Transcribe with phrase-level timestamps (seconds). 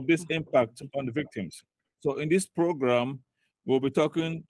[0.00, 1.62] of this impact on the victims.
[2.00, 3.20] So in this program,
[3.66, 4.44] we'll be talking,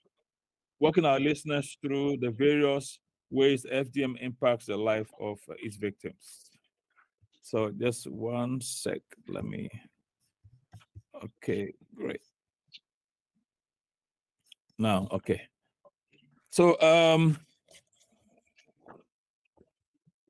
[0.78, 2.98] walking our listeners through the various
[3.30, 6.50] ways FGM impacts the life of its victims.
[7.42, 9.68] So just one sec, let me,
[11.24, 12.22] okay, great.
[14.78, 15.42] Now, okay.
[16.50, 17.38] So, um,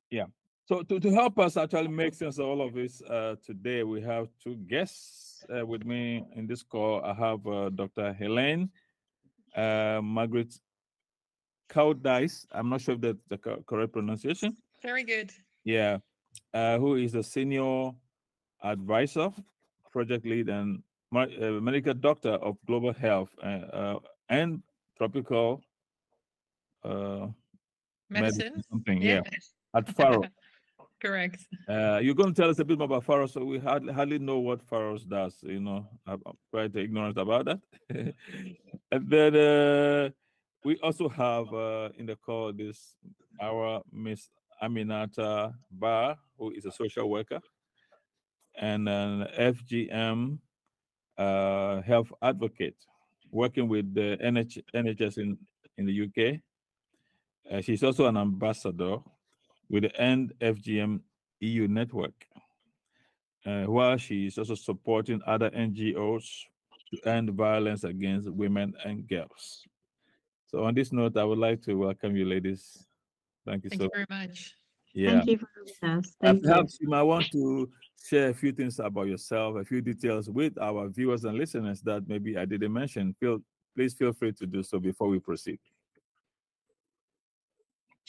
[0.09, 0.25] yeah.
[0.71, 3.99] So to, to help us actually make sense of all of this uh, today, we
[4.03, 7.03] have two guests uh, with me in this call.
[7.03, 8.15] I have uh, Dr.
[8.17, 8.69] Heleen
[9.53, 10.57] uh, Margriet
[11.69, 12.45] Koudijs.
[12.53, 13.37] I'm not sure if that's the
[13.67, 14.55] correct pronunciation.
[14.81, 15.33] Very good.
[15.65, 15.97] Yeah,
[16.53, 17.91] uh, who is the senior
[18.63, 19.29] advisor,
[19.91, 20.81] project lead, and
[21.13, 21.27] uh,
[21.59, 23.35] medical doctor of global health
[24.29, 24.63] and
[24.97, 25.61] tropical
[26.85, 27.27] uh,
[28.09, 28.63] Medicine.
[28.71, 29.01] something.
[29.01, 29.19] Yeah,
[29.75, 30.23] at Faro.
[31.01, 31.43] Correct.
[31.67, 34.19] Uh, you're going to tell us a bit more about Pharos, so we hardly, hardly
[34.19, 35.35] know what Pharos does.
[35.41, 37.59] You know, I'm quite ignorant about that.
[38.91, 40.09] and then uh,
[40.63, 42.95] we also have uh, in the call this
[43.41, 44.29] our Miss
[44.61, 47.39] Aminata Bah, who is a social worker,
[48.55, 50.37] and an FGM
[51.17, 52.75] uh, health advocate
[53.31, 55.37] working with the NH- NHS in,
[55.77, 56.41] in the UK.
[57.51, 58.97] Uh, she's also an ambassador
[59.71, 60.99] with the End FGM
[61.39, 62.13] EU network,
[63.45, 66.43] uh, while she is also supporting other NGOs
[66.93, 69.65] to end violence against women and girls.
[70.47, 72.85] So, on this note, I would like to welcome you, ladies.
[73.47, 74.53] Thank you Thank so you very much.
[74.93, 75.11] Yeah.
[75.11, 76.15] Thank you for having us.
[76.21, 76.49] And Thank you.
[76.49, 77.69] perhaps you might want to
[78.05, 82.07] share a few things about yourself, a few details with our viewers and listeners that
[82.09, 83.15] maybe I didn't mention.
[83.21, 83.39] Feel,
[83.73, 85.59] please feel free to do so before we proceed.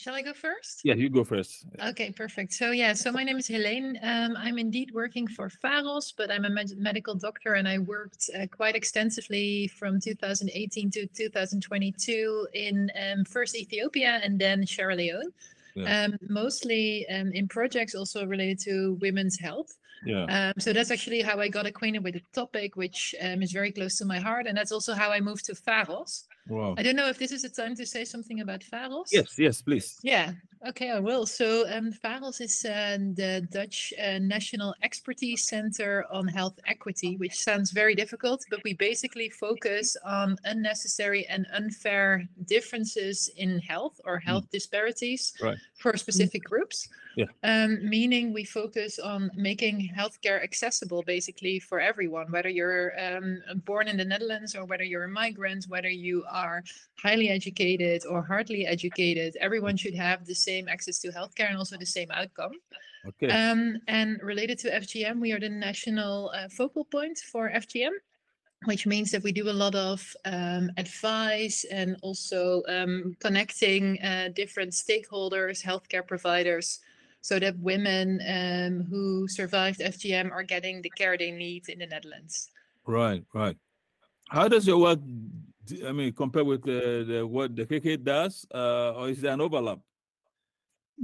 [0.03, 0.81] Shall I go first?
[0.83, 1.65] Yeah, you go first.
[1.81, 2.51] Okay, perfect.
[2.51, 3.97] So yeah, so my name is Heleen.
[4.03, 8.29] Um, I'm indeed working for Pharos, but I'm a med- medical doctor, and I worked
[8.37, 15.31] uh, quite extensively from 2018 to 2022 in um, first Ethiopia and then Sierra Leone.
[15.73, 16.03] Yeah.
[16.03, 19.77] Um, mostly um, in projects also related to women's health.
[20.05, 20.25] Yeah.
[20.25, 23.71] Um, so that's actually how I got acquainted with the topic, which um, is very
[23.71, 26.25] close to my heart, and that's also how I moved to Pharos.
[26.49, 26.75] Wow.
[26.77, 29.09] I don't know if this is the time to say something about Pharos.
[29.11, 29.97] Yes, yes, please.
[30.03, 30.33] Yeah,
[30.67, 31.25] okay, I will.
[31.25, 37.39] So, um, Pharos is uh, the Dutch uh, National Expertise Center on Health Equity, which
[37.41, 44.19] sounds very difficult, but we basically focus on unnecessary and unfair differences in health or
[44.19, 45.57] health disparities Right.
[45.75, 46.89] for specific groups.
[47.15, 47.25] Yeah.
[47.43, 53.87] Um, meaning we focus on making healthcare accessible basically for everyone, whether you're um, born
[53.87, 56.63] in the Netherlands or whether you're a migrant, whether you are
[57.01, 61.77] highly educated or hardly educated, everyone should have the same access to healthcare and also
[61.77, 62.53] the same outcome.
[63.05, 63.29] Okay.
[63.29, 67.91] Um, and related to FGM, we are the national uh, focal point for FGM,
[68.65, 74.29] which means that we do a lot of um, advice and also um, connecting uh,
[74.33, 76.79] different stakeholders, healthcare providers,
[77.23, 81.87] so that women um, who survived FGM are getting the care they need in the
[81.87, 82.49] Netherlands.
[82.85, 83.55] Right, right.
[84.29, 84.99] How does your work,
[85.87, 89.39] I mean, compare with the, the what the KK does, uh, or is there an
[89.39, 89.79] overlap?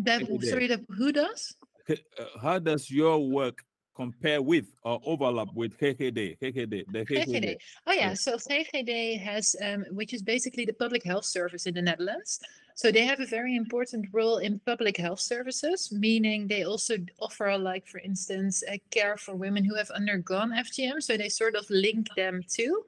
[0.03, 1.55] That, sorry, that, who does?
[1.89, 1.95] Uh,
[2.41, 3.63] How does your work
[3.99, 6.39] compare with or overlap with KKD?
[6.41, 7.27] KKD, the KKD.
[7.27, 7.57] GGD.
[7.87, 11.81] Oh yeah, so GGD has, um, which is basically the public health service in the
[11.81, 12.39] Netherlands.
[12.75, 17.57] So they have a very important role in public health services, meaning they also offer,
[17.57, 21.03] like for instance, care for women who have undergone FGM.
[21.03, 22.85] So they sort of link them too.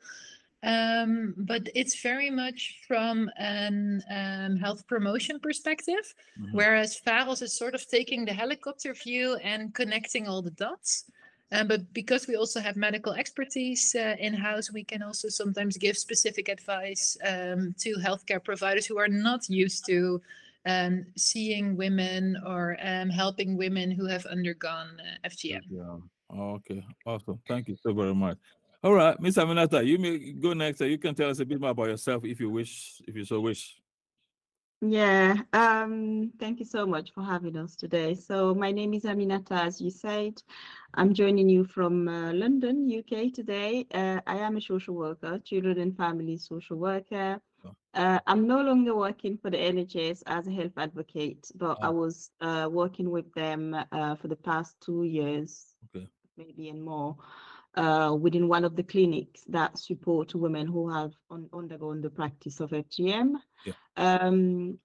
[0.63, 6.53] Um, but it's very much from an um, health promotion perspective, Mhm.
[6.53, 11.05] whereas Pharos is sort of taking the helicopter view and connecting all the dots.
[11.53, 15.77] Um, but because we also have medical expertise uh, in house, we can also sometimes
[15.77, 20.21] give specific advice um, to healthcare providers who are not used to
[20.65, 25.63] um, seeing women or um, helping women who have undergone uh, FGM.
[25.69, 25.97] Yeah.
[26.33, 26.85] Okay.
[27.05, 27.39] Awesome.
[27.47, 28.37] Thank you so very much.
[28.83, 30.81] All right, Miss Aminata, you may go next.
[30.81, 33.39] You can tell us a bit more about yourself if you wish, if you so
[33.39, 33.77] wish.
[34.83, 38.15] Yeah, um, thank you so much for having us today.
[38.15, 40.41] So my name is Aminata, as you said.
[40.95, 43.85] I'm joining you from uh, London, UK today.
[43.93, 47.39] Uh, I am a social worker, children and family social worker.
[47.63, 47.75] Oh.
[47.93, 51.91] Uh, I'm no longer working for the NHS as a health advocate, but I Oh.
[51.91, 56.07] was uh, working with them uh, for the past two years, Okay.
[56.37, 57.17] maybe and more,
[57.75, 62.59] uh, within one of the clinics that support women who have un- undergone the practice
[62.59, 63.35] of FGM.
[63.65, 63.73] Yeah.
[63.97, 64.77] Um,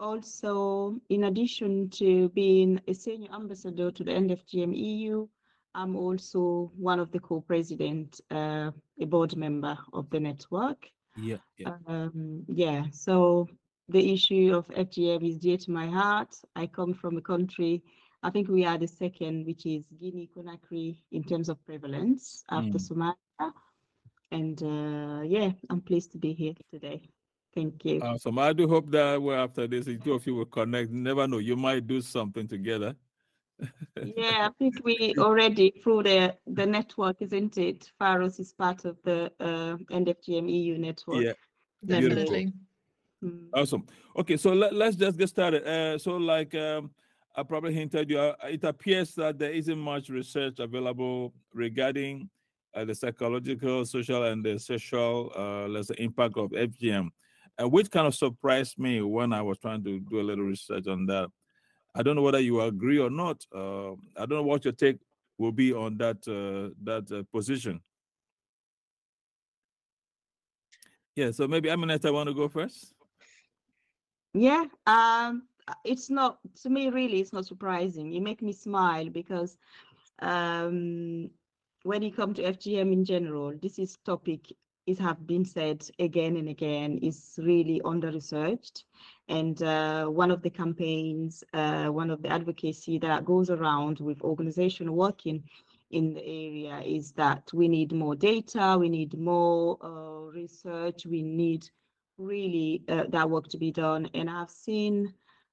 [0.00, 5.28] also, in addition to being a senior ambassador to the End FGM EU,
[5.74, 10.88] I'm also one of the co-president, uh, a board member of the network.
[11.16, 11.38] Yeah.
[11.56, 11.76] Yeah.
[11.86, 13.48] Um, yeah, so
[13.88, 16.34] the issue of FGM is dear to my heart.
[16.56, 17.82] I come from a country,
[18.22, 22.78] I think we are the second, which is Guinea Conakry in terms of prevalence after
[22.78, 22.88] Mm.
[22.88, 23.52] Somalia.
[24.30, 27.02] And uh, yeah, I'm pleased to be here today.
[27.54, 28.00] Thank you.
[28.00, 28.38] Awesome.
[28.38, 30.90] I do hope that well, after this, the two of you will connect.
[30.90, 32.94] Never know, you might do something together.
[34.16, 37.92] Yeah, I think we already through the the network, isn't it?
[37.98, 41.22] Pharos is part of the uh, End FGM EU network.
[41.22, 41.32] Yeah.
[41.84, 42.08] Beautiful.
[42.08, 42.52] Definitely.
[43.22, 43.48] Mm.
[43.54, 43.86] Awesome.
[44.16, 45.64] Okay, so let, let's just get started.
[45.64, 46.90] Uh, so, like um,
[47.34, 52.28] I probably hinted you, uh, it appears that there isn't much research available regarding
[52.74, 57.08] uh, the psychological, social, and the social, uh, let's say, impact of FGM,
[57.60, 60.86] uh, which kind of surprised me when I was trying to do a little research
[60.86, 61.30] on that.
[61.94, 63.44] I don't know whether you agree or not.
[63.54, 64.98] Uh, I don't know what your take
[65.38, 67.80] will be on that uh, that uh, position.
[71.14, 72.94] Yeah, so maybe Aminata want to go first.
[74.32, 75.42] Yeah, um,
[75.84, 77.20] it's not to me really.
[77.20, 78.12] It's not surprising.
[78.12, 79.56] You make me smile because
[80.20, 81.30] um,
[81.82, 84.52] when you come to FGM in general, this is topic.
[84.84, 86.98] It have been said again and again.
[87.02, 88.84] Is really under researched,
[89.28, 94.22] and uh, one of the campaigns, uh, one of the advocacy that goes around with
[94.22, 95.44] organization working
[95.92, 101.22] in the area is that we need more data, we need more uh, research, we
[101.22, 101.68] need
[102.18, 104.08] really uh, that work to be done.
[104.14, 105.12] And I've seen,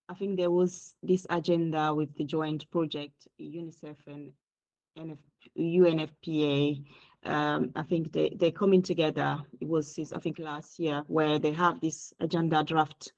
[0.09, 4.31] I think there was this agenda with the joint project, UNICEF and
[4.97, 5.19] NF,
[5.55, 6.83] UNFPA.
[7.25, 9.37] Um, I think they, they're coming together.
[9.61, 13.13] It was since, I think last year where they have this agenda draft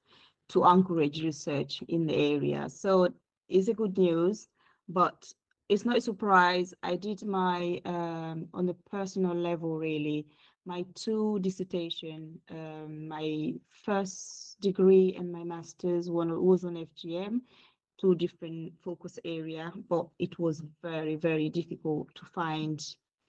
[0.50, 2.68] to encourage research in the area.
[2.68, 3.08] So
[3.48, 4.48] it's a good news,
[4.86, 5.32] but
[5.70, 6.74] it's not a surprise.
[6.82, 10.26] I did my, um, on the personal level really,
[10.66, 13.52] my two dissertation, um, my
[13.84, 17.42] first degree and my master's one was on FGM,
[17.98, 22.80] two different focus area, but it was very, very difficult to find,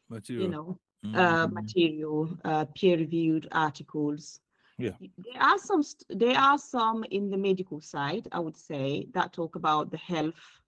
[0.10, 0.44] Material.
[0.44, 0.78] you know,
[1.14, 1.54] uh, Mhm.
[1.54, 4.40] material, uh, peer-reviewed articles.
[4.78, 4.94] Yeah.
[5.00, 9.34] There are some, st- there are some in the medical side, I would say, that
[9.34, 10.62] talk about the health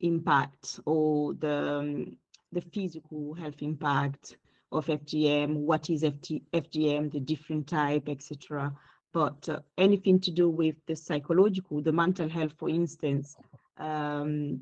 [0.00, 2.16] impact or the, um,
[2.52, 4.36] the physical health impact
[4.72, 8.72] of FGM, what is FT, FGM, the different type, etc.
[9.12, 13.36] But uh, anything to do with the psychological, the mental health, for instance,
[13.78, 14.60] um,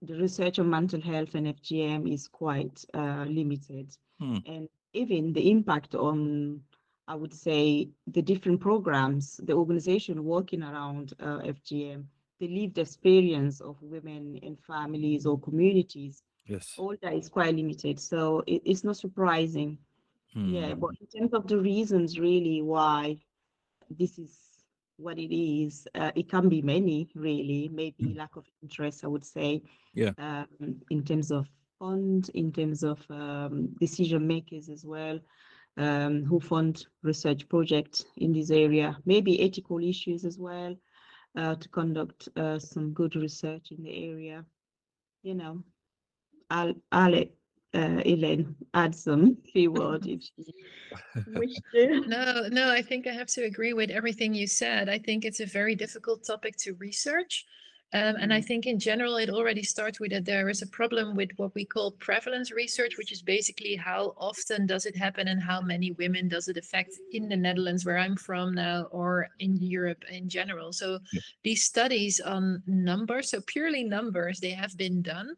[0.00, 3.96] the research on mental health and FGM is quite uh, limited.
[4.18, 4.38] Hmm.
[4.46, 6.60] And even the impact on,
[7.08, 12.04] I would say, the different programs, the organization working around uh, FGM,
[12.40, 16.74] the lived experience of women and families or communities, Yes.
[16.78, 18.00] all that is quite limited.
[18.00, 19.78] So it, it's not surprising.
[20.34, 20.80] Yeah, Hmm.
[20.80, 23.18] but in terms of the reasons really why
[23.90, 24.38] this is
[24.96, 28.16] what it is, uh, it can be many really, maybe Mm.
[28.16, 29.62] lack of interest, I would say.
[29.94, 30.12] Yeah.
[30.18, 31.46] Um, in terms of
[31.78, 35.20] fund, in terms of um, decision makers as well,
[35.76, 40.74] um, who fund research projects in this area, maybe ethical issues as well,
[41.36, 44.44] uh, to conduct uh, some good research in the area.
[45.22, 45.62] You know,
[46.52, 47.30] I'll, I'll let
[47.74, 50.54] uh, Elaine add some few words if she
[51.26, 52.04] wish to.
[52.06, 54.88] No, no, I think I have to agree with everything you said.
[54.88, 57.46] I think it's a very difficult topic to research.
[57.94, 58.46] Um, and I Mm.
[58.46, 61.64] think in general, it already starts with that there is a problem with what we
[61.66, 66.26] call prevalence research, which is basically how often does it happen and how many women
[66.28, 70.72] does it affect in the Netherlands, where I'm from now, or in Europe in general.
[70.72, 71.20] So Yeah.
[71.44, 75.34] these studies on numbers, so purely numbers, they have been done.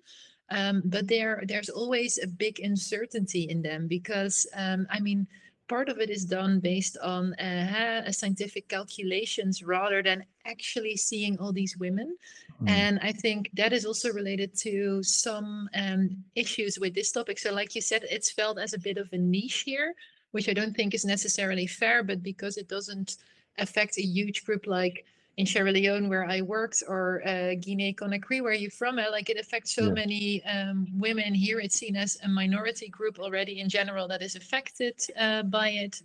[0.51, 5.27] Um, but there, there's always a big uncertainty in them because, um, I mean,
[5.69, 11.53] part of it is done based on uh, scientific calculations rather than actually seeing all
[11.53, 12.17] these women.
[12.63, 12.69] Mm.
[12.69, 17.39] And I think that is also related to some um, issues with this topic.
[17.39, 19.95] So, like you said, it's felt as a bit of a niche here,
[20.33, 23.17] which I don't think is necessarily fair, but because it doesn't
[23.59, 28.41] affect a huge group like in Sierra Leone where I worked or uh, Guinea Conakry
[28.43, 29.93] where you're from, uh, like it affects so Yeah.
[29.93, 31.59] many um, women here.
[31.61, 36.03] It's seen as a minority group already in general that is affected uh, by it,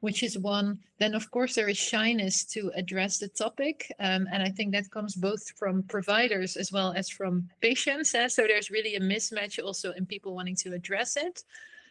[0.00, 0.78] which is one.
[0.98, 4.90] Then of course there is shyness to address the topic, um, and I think that
[4.90, 8.14] comes both from providers as well as from patients.
[8.14, 11.42] uh, so there's really a mismatch also in people wanting to address it.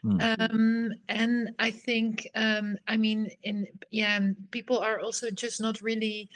[0.04, 0.22] Hmm.
[0.22, 4.20] Um, and I think, um, I mean, in yeah,
[4.52, 6.30] people are also just not really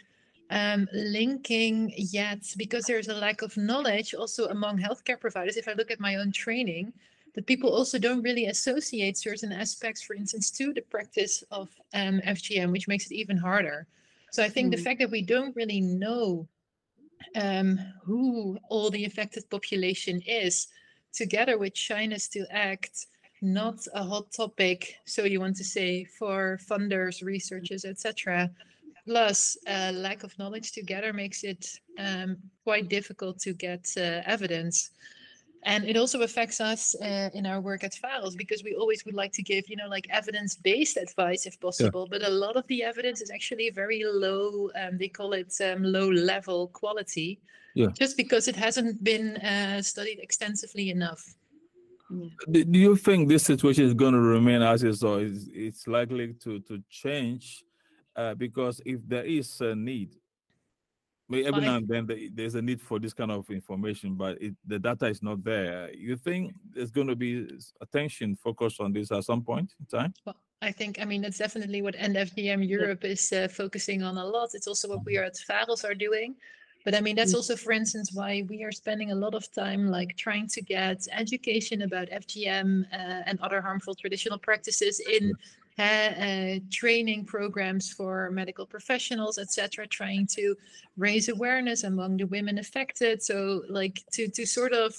[0.51, 5.57] um, linking yet because there's a lack of knowledge also among healthcare providers.
[5.57, 6.93] If I look at my own training,
[7.33, 12.19] that people also don't really associate certain aspects, for instance, to the practice of um,
[12.25, 13.87] FGM, which makes it even harder.
[14.31, 14.75] So I think Mm.
[14.75, 16.47] the fact that we don't really know
[17.35, 20.67] um, who all the affected population is,
[21.13, 23.07] together with China's to act,
[23.41, 24.95] not a hot topic.
[25.05, 28.51] So you want to say for funders, researchers, etc.
[29.05, 34.91] Plus, uh, lack of knowledge together makes it um, quite difficult to get uh, evidence.
[35.63, 39.13] And it also affects us uh, in our work at Pharos because we always would
[39.13, 42.07] like to give, you know, like evidence-based advice if possible.
[42.09, 44.71] But a lot of the evidence is actually very low.
[44.81, 47.39] Um, they call it um, low-level quality,
[47.75, 47.91] Yeah.
[47.93, 51.23] just because it hasn't been uh, studied extensively enough.
[52.49, 55.87] Do, do you think this situation is going to remain as is, or is it's
[55.87, 57.63] likely to to change?
[58.15, 60.15] Uh, because if there is a need,
[61.33, 64.77] every now and then there's a need for this kind of information, but it, the
[64.77, 65.93] data is not there.
[65.93, 67.47] You think there's going to be
[67.79, 70.13] attention focused on this at some point in time?
[70.25, 74.17] Well, I think, I mean, that's definitely what End FGM Europe is uh, focusing on
[74.17, 74.49] a lot.
[74.53, 76.35] It's also what we are at Pharos are doing.
[76.83, 77.37] But I mean, that's Mm.
[77.37, 81.07] also, for instance, why we are spending a lot of time like trying to get
[81.11, 85.33] education about FGM uh, and other harmful traditional practices in
[85.81, 90.55] uh, training programs for medical professionals, etc., trying to
[90.97, 93.21] raise awareness among the women affected.
[93.21, 94.95] So, like, to to sort of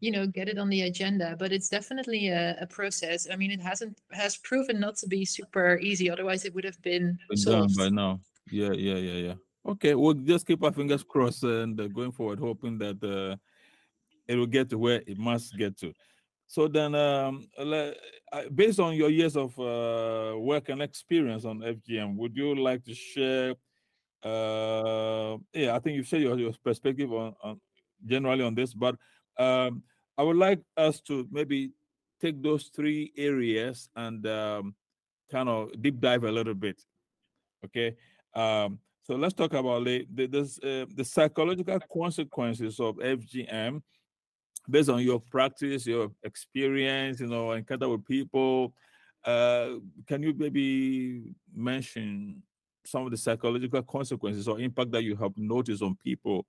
[0.00, 3.50] you know get it on the agenda but it's definitely a, a process i mean
[3.50, 7.38] it hasn't has proven not to be super easy otherwise it would have been done
[7.38, 8.20] solved by now.
[8.50, 9.34] Yeah, yeah, yeah, yeah.
[9.66, 13.36] Okay, we'll just keep our fingers crossed and uh, going forward, hoping that uh,
[14.28, 15.92] it will get to where it must get to.
[16.46, 17.48] So then, um,
[18.54, 22.94] based on your years of uh, work and experience on FGM, would you like to
[22.94, 23.54] share?
[24.22, 27.60] Uh, yeah, I think you've shared your, your perspective on, on
[28.04, 28.96] generally on this, but
[29.38, 29.82] um,
[30.16, 31.72] I would like us to maybe
[32.20, 34.74] take those three areas and um,
[35.30, 36.80] kind of deep dive a little bit.
[37.64, 37.96] Okay.
[38.34, 43.82] Um, so let's talk about the the, this, uh, the psychological consequences of FGM
[44.68, 48.72] based on your practice, your experience, you know, encounter with people.
[49.24, 49.74] Uh,
[50.06, 52.42] can you maybe mention
[52.84, 56.46] some of the psychological consequences or impact that you have noticed on people?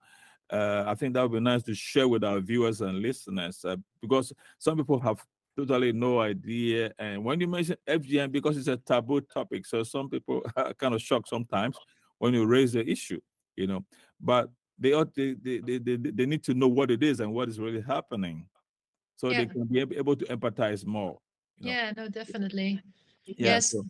[0.50, 3.76] Uh, I think that would be nice to share with our viewers and listeners uh,
[4.02, 5.22] because some people have
[5.58, 6.92] totally no idea.
[7.00, 10.94] And when you mention FGM, because it's a taboo topic, so some people are kind
[10.94, 11.78] of shocked sometimes
[12.20, 13.20] when you raise the issue,
[13.56, 13.84] you know.
[14.22, 17.34] But they ought they they, they, they, they need to know what it is and
[17.34, 18.46] what is really happening,
[19.16, 19.40] so Yeah.
[19.40, 21.18] they can be able to empathize more.
[21.58, 21.72] you know.
[21.72, 22.82] yeah no definitely
[23.26, 23.84] Yeah, yes so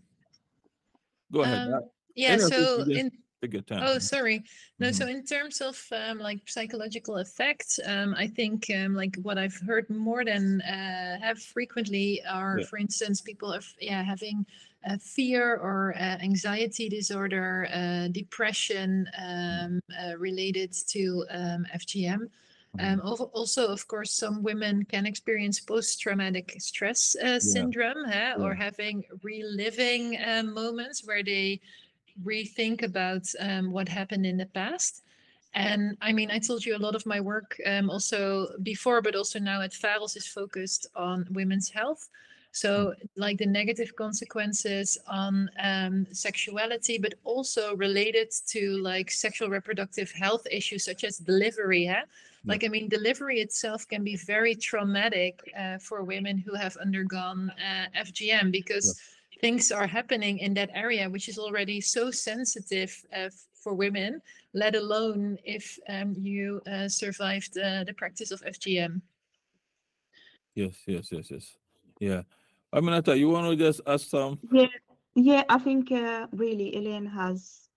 [1.32, 1.67] go ahead.
[1.67, 1.82] um,
[2.15, 3.84] yeah any so in take your time.
[3.86, 4.41] Oh, sorry.
[4.79, 4.96] No, Mhm.
[4.96, 9.60] so in terms of um, like psychological effects, um, I think um, like what I've
[9.70, 12.65] heard more than uh, have frequently are, Yeah.
[12.65, 14.46] for instance, people of yeah having
[14.88, 22.29] uh, fear or uh, anxiety disorder, uh, depression um, uh, related to um, FGM.
[22.79, 29.03] Um, also, of course, some women can experience post-traumatic stress uh, syndrome, huh, or having
[29.24, 31.60] reliving um, moments where they
[32.24, 35.01] rethink about um, what happened in the past.
[35.53, 39.15] And I mean, I told you a lot of my work um, also before, but
[39.15, 42.10] also now at Pharos is focused on women's health.
[42.58, 48.62] So, like the negative consequences on um, sexuality, but also related to
[48.92, 51.86] like sexual reproductive health issues such as delivery.
[51.86, 52.06] Huh?
[52.46, 57.52] Like, I mean, delivery itself can be very traumatic uh, for women who have undergone
[57.70, 59.00] uh, FGM because
[59.40, 64.20] things are happening in that area, which is already so sensitive uh, for women,
[64.54, 69.02] let alone if um, you uh, survived uh, the practice of FGM.
[70.56, 71.56] Yes, yes, yes, yes.
[72.00, 72.22] Yeah.
[72.74, 74.39] Aminata, you want to just ask some?
[74.51, 74.67] Yeah,
[75.15, 77.69] yeah, I think uh, really Elaine has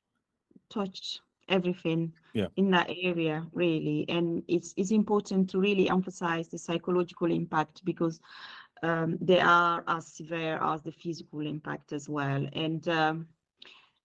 [0.69, 2.49] touched everything Yeah.
[2.57, 4.05] in that area, really.
[4.09, 8.21] And it's it's important to really emphasize the psychological impact because
[8.83, 12.47] um, they are as severe as the physical impact as well.
[12.53, 13.29] And um,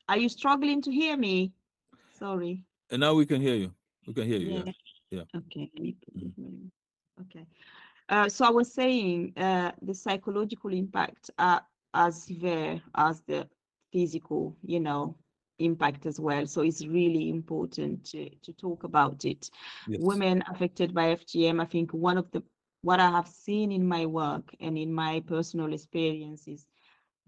[0.10, 1.52] are you struggling to hear me?
[2.20, 2.64] Sorry.
[2.92, 3.74] And now we can hear you.
[4.08, 4.64] We can hear you.
[4.66, 4.72] Yeah.
[5.12, 5.24] Yeah.
[5.36, 5.72] Okay.
[5.74, 6.72] let me put this one in.
[7.22, 7.46] Okay.
[8.10, 11.62] Uh, so I was saying uh, the psychological impact are
[11.94, 13.48] as severe as the
[13.92, 15.16] physical, you know,
[15.60, 16.46] impact as well.
[16.46, 19.50] So it's really important to, to talk about it.
[19.88, 20.02] Yes.
[20.02, 22.44] Women affected by FGM, I think one of the
[22.82, 26.68] what I have seen in my work and in my personal experience is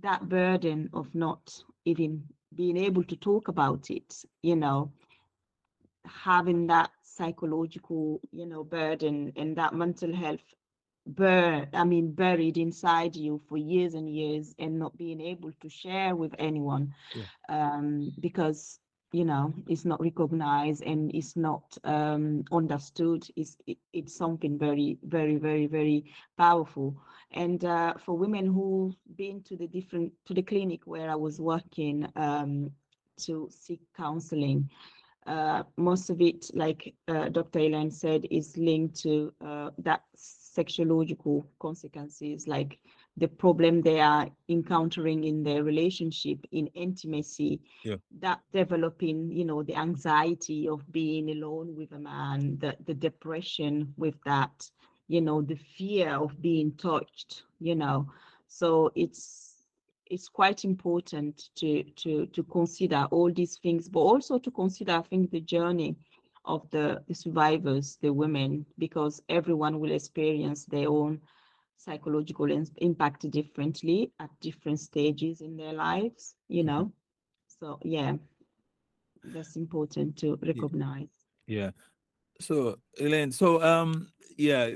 [0.03, 1.51] that burden of not
[1.85, 4.91] even being able to talk about it, you know,
[6.05, 10.53] having that psychological, you know, burden and that mental health
[11.07, 15.69] bur I mean buried inside you for years and years and not being able to
[15.69, 17.25] share with anyone Yeah.
[17.49, 18.79] um, because
[19.11, 24.97] you know it's not recognized and it's not um, understood it's it, it's something very
[25.03, 26.05] very very very
[26.37, 26.95] powerful
[27.31, 31.39] and uh, for women who've been to the different to the clinic where I was
[31.39, 32.71] working um,
[33.21, 34.69] to seek counseling
[35.25, 37.59] uh, most of it, like uh, Dr.
[37.59, 40.03] Elaine said, is linked to uh, that
[40.57, 42.79] sexuological consequences, like
[43.17, 47.97] the problem they are encountering in their relationship, in intimacy, Yeah.
[48.19, 53.93] that developing, you know, the anxiety of being alone with a man, the, the depression
[53.97, 54.69] with that,
[55.07, 58.07] you know, the fear of being touched, you know.
[58.47, 59.53] So it's
[60.09, 65.01] it's quite important to to to consider all these things, but also to consider, I
[65.01, 65.97] think, the journey
[66.47, 71.21] of the, the survivors, the women, because everyone will experience their own
[71.77, 76.91] psychological impact differently at different stages in their lives, you know.
[77.59, 78.13] So yeah,
[79.23, 81.07] that's important to recognize.
[81.45, 81.71] Yeah.
[82.39, 84.71] So, Elaine, so um, yeah,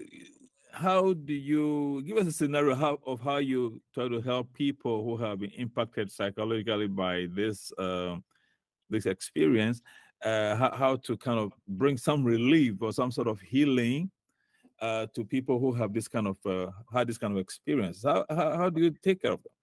[0.71, 5.03] how do you give us a scenario how, of how you try to help people
[5.03, 8.15] who have been impacted psychologically by this uh,
[8.89, 9.81] this experience?
[10.23, 14.11] Uh, how, how to kind of bring some relief or some sort of healing
[14.79, 18.03] uh, to people who have this kind of uh, had this kind of experience?
[18.03, 19.53] How, how how do you take care of them?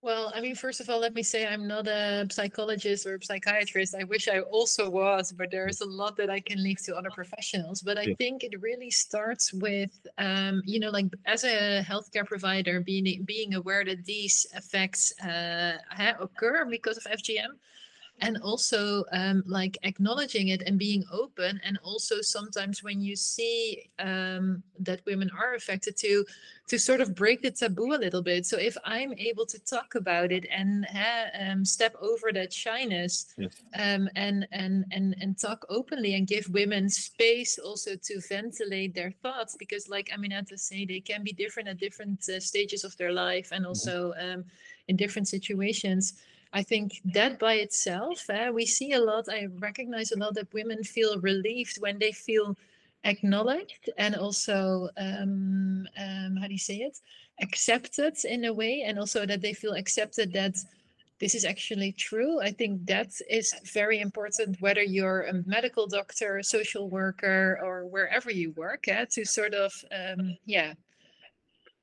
[0.00, 3.22] Well, I mean, first of all, let me say I'm not a psychologist or a
[3.22, 3.96] psychiatrist.
[3.96, 7.10] I wish I also was, but there's a lot that I can leave to other
[7.10, 7.82] professionals.
[7.82, 8.14] But I Yeah.
[8.16, 13.54] think it really starts with, um, you know, like as a healthcare provider, being being
[13.54, 15.78] aware that these effects uh,
[16.20, 17.58] occur because of FGM,
[18.20, 21.60] and also um, like acknowledging it and being open.
[21.64, 26.24] And also sometimes when you see um, that women are affected, to
[26.68, 28.44] to sort of break the taboo a little bit.
[28.44, 33.34] So if I'm able to talk about it and ha- um, step over that shyness
[33.38, 33.62] Yes.
[33.78, 39.12] um, and and and and talk openly and give women space also to ventilate their
[39.22, 43.12] thoughts because, like Aminata say, they can be different at different uh, stages of their
[43.12, 44.44] life and also um,
[44.88, 46.14] in different situations.
[46.52, 49.28] I think that by itself, uh, we see a lot.
[49.28, 52.56] I recognize a lot that women feel relieved when they feel
[53.04, 56.98] acknowledged and also um, um, how do you say it
[57.40, 60.56] accepted in a way and also that they feel accepted that
[61.20, 66.42] this is actually true i think that is very important whether you're a medical doctor
[66.42, 70.74] social worker or wherever you work eh, to sort of um, yeah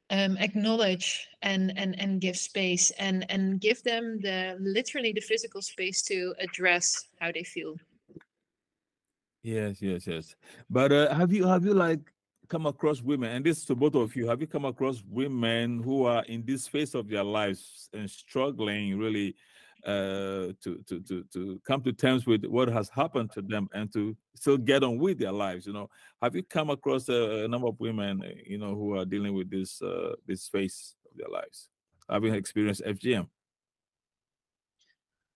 [0.10, 5.62] um, acknowledge and and and give space and and give them the literally the physical
[5.62, 7.76] space to address how they feel
[9.46, 10.36] Yes, yes, yes.
[10.72, 12.00] But uh, have you have you like
[12.50, 16.06] come across women, and this to both of you, have you come across women who
[16.06, 19.36] are in this phase of their lives and struggling really
[19.86, 23.92] uh, to, to to to come to terms with what has happened to them and
[23.94, 25.68] to still get on with their lives?
[25.68, 25.90] You know,
[26.22, 29.36] have you come across a, a number of women, uh, you know, who are dealing
[29.36, 31.70] with this uh, this phase of their lives,
[32.10, 33.28] having experienced FGM?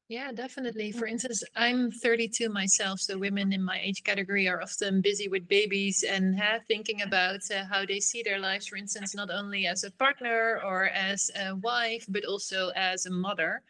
[0.10, 0.92] Yeah, definitely.
[0.92, 5.48] For instance, I'm 32 myself, so women in my age category are often busy with
[5.48, 9.68] babies and have thinking about uh, how they see their lives, for instance, not only
[9.68, 13.62] as a partner or as a wife, but also as a mother.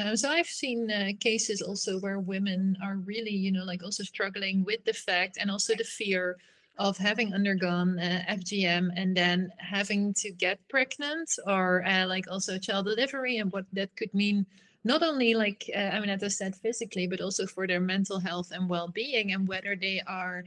[0.00, 4.02] Um, so I've seen uh, cases also where women are really, you know, like also
[4.02, 6.38] struggling with the fact and also the fear
[6.78, 12.56] of having undergone uh, FGM and then having to get pregnant or uh, like also
[12.56, 14.46] child delivery and what that could mean
[14.84, 18.18] not only like uh, I mean, as I said, physically, but also for their mental
[18.18, 20.42] health and well-being, and whether they are,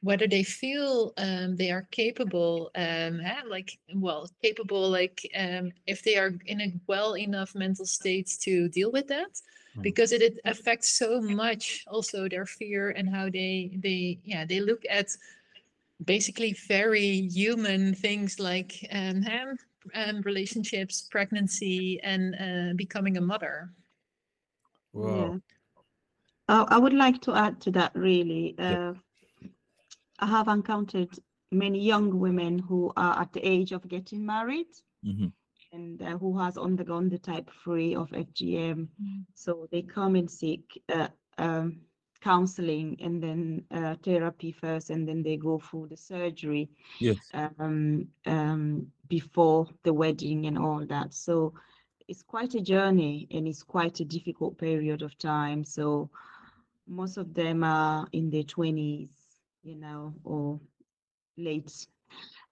[0.00, 6.02] whether they feel um, they are capable, um, eh, like well, capable, like um, if
[6.02, 9.40] they are in a well enough mental state to deal with that,
[9.76, 9.82] Mhm.
[9.82, 14.60] because it, it affects so much also their fear and how they they yeah they
[14.60, 15.08] look at
[16.04, 19.58] basically very human things like um, ham-
[19.94, 23.70] um, relationships, pregnancy, and uh, becoming a mother.
[24.92, 25.08] Wow.
[25.08, 25.38] Yeah.
[26.48, 28.54] Uh, I would like to add to that really.
[28.58, 28.94] Yeah.
[30.18, 31.18] I have encountered
[31.50, 34.68] many young women who are at the age of getting married
[35.02, 35.32] Mhm.
[35.72, 38.88] and uh, who has undergone the type 3 of FGM.
[39.00, 39.24] Mm.
[39.34, 41.76] So they come and seek uh, um,
[42.20, 46.68] counseling and then uh, therapy first, and then they go through the surgery
[47.00, 47.18] Yes.
[47.34, 51.14] um, um, before the wedding and all that.
[51.14, 51.52] So
[52.08, 55.64] it's quite a journey and it's quite a difficult period of time.
[55.64, 56.10] So
[56.86, 59.17] most of them are in their 20s,
[59.68, 60.60] you know, or
[61.36, 61.86] late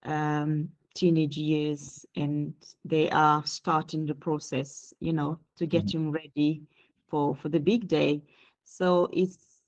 [0.04, 6.62] um, teenage years, and they are starting the process, you know, to getting ready
[7.08, 8.22] for for the big day.
[8.64, 9.62] So it's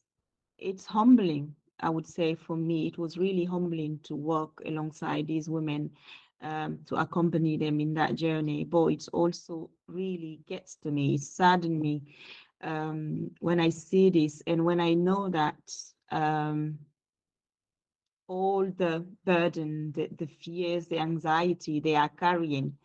[0.58, 2.87] it's humbling, I would say, for me.
[2.87, 5.90] It was really humbling to work alongside these women
[6.42, 8.64] um, to accompany them in that journey.
[8.64, 12.02] But it also really gets to me, it saddens me
[12.62, 15.72] um, when I see this and when I know that
[16.11, 16.78] um,
[18.28, 22.78] all the burden, the, the fears, the anxiety they are carrying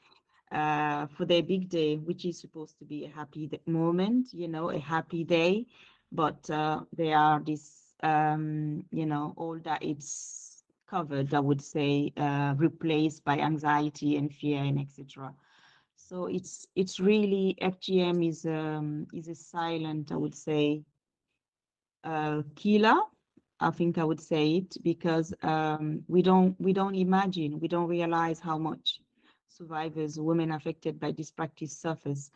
[0.52, 4.72] uh, for their big day, which is supposed to be a happy moment, you know,
[4.72, 5.66] a happy day,
[6.12, 12.14] but uh, they are this, um, you know, all that it's covered, I would say,
[12.18, 15.34] uh, replaced by anxiety and fear and etc.
[15.96, 20.84] So it's it's really FGM is um, is a silent, I would say,
[22.04, 23.00] uh, killer.
[23.64, 27.88] I think I would say it because um, we don't we don't imagine, we don't
[27.90, 29.02] realize how much
[29.48, 32.32] survivors, women affected by this practice suffers.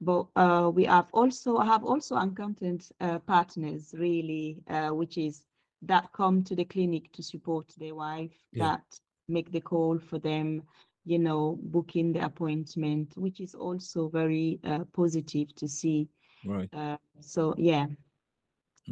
[0.00, 5.44] But uh, we have also have also encountered uh, partners really, uh, which is
[5.82, 8.70] that come to the clinic to support their wife, Yeah.
[8.70, 8.82] that
[9.28, 10.62] make the call for them,
[11.04, 16.08] you know, booking the appointment, which is also very uh, positive to see.
[16.44, 16.70] Right.
[16.72, 17.86] Uh, so yeah,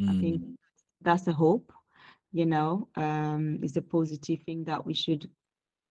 [0.07, 0.13] I Mm.
[0.13, 0.41] think
[1.01, 1.71] that's a hope,
[2.31, 5.29] you know, um, it's a positive thing that we should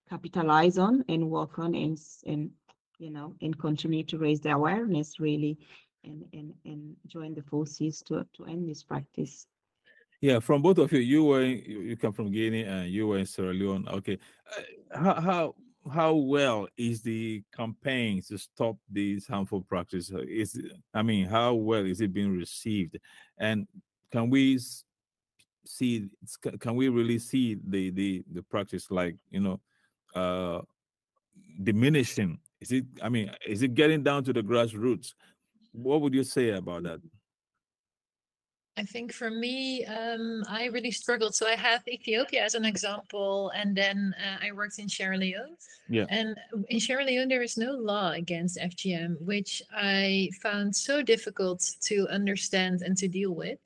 [0.09, 2.51] capitalize on and work on and, and
[2.99, 5.59] you know, and continue to raise the awareness really
[6.05, 9.47] and, and, and join the forces to, to end this practice.
[10.21, 13.19] Yeah, from both of you, you were you, you come from Guinea and you were
[13.19, 13.87] in Sierra Leone.
[13.89, 14.19] Okay,
[14.57, 14.63] uh,
[14.99, 15.55] how how
[15.93, 20.11] how well is the campaign to stop these harmful practices?
[20.29, 20.61] Is
[20.93, 22.99] I mean, how well is it being received,
[23.39, 23.69] and
[24.11, 24.59] can we
[25.69, 26.09] see?
[26.61, 29.61] Can we really see the the the practice like you know,
[30.15, 30.61] uh,
[31.63, 32.39] diminishing?
[32.61, 32.85] Is it?
[33.03, 35.15] I mean, is it getting down to the grassroots?
[35.73, 37.01] What would you say about that?
[38.79, 41.35] I think for me, um, I really struggled.
[41.35, 45.57] So I have Ethiopia as an example, and then uh, I worked in Sierra Leone.
[45.89, 46.07] Yeah.
[46.11, 46.37] And
[46.69, 52.07] in Sierra Leone, there is no law against FGM, which I found so difficult to
[52.09, 53.59] understand and to deal with.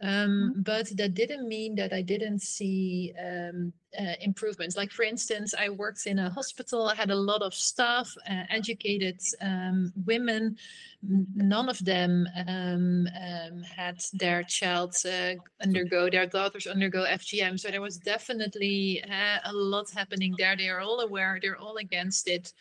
[0.00, 4.76] Um, but that didn't mean that I didn't see um, uh, improvements.
[4.76, 8.44] Like, for instance, I worked in a hospital, I had a lot of staff, uh,
[8.48, 10.56] educated um, women.
[11.02, 17.58] None of them um, um, had their child uh, undergo, their daughters undergo FGM.
[17.58, 20.56] So there was definitely uh, a lot happening there.
[20.56, 22.52] They are all aware, they're all against it.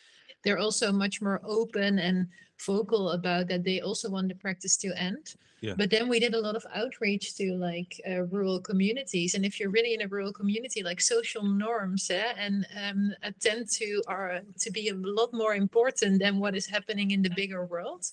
[0.43, 2.28] They're also much more open and
[2.65, 3.63] vocal about that.
[3.63, 5.36] They also want the practice to end.
[5.62, 5.74] Yeah.
[5.76, 9.60] But then we did a lot of outreach to like uh, rural communities, and if
[9.60, 14.04] you're really in a rural community, like social norms eh, and um, uh, tend to
[14.08, 18.06] are to be a lot more important than what is happening in the bigger world.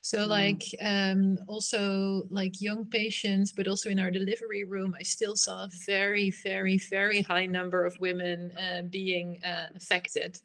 [0.00, 0.28] So Mm.
[0.28, 5.64] like um, also like young patients, but also in our delivery room, I still saw
[5.64, 10.38] a very, very, very high number of women uh, being uh, affected.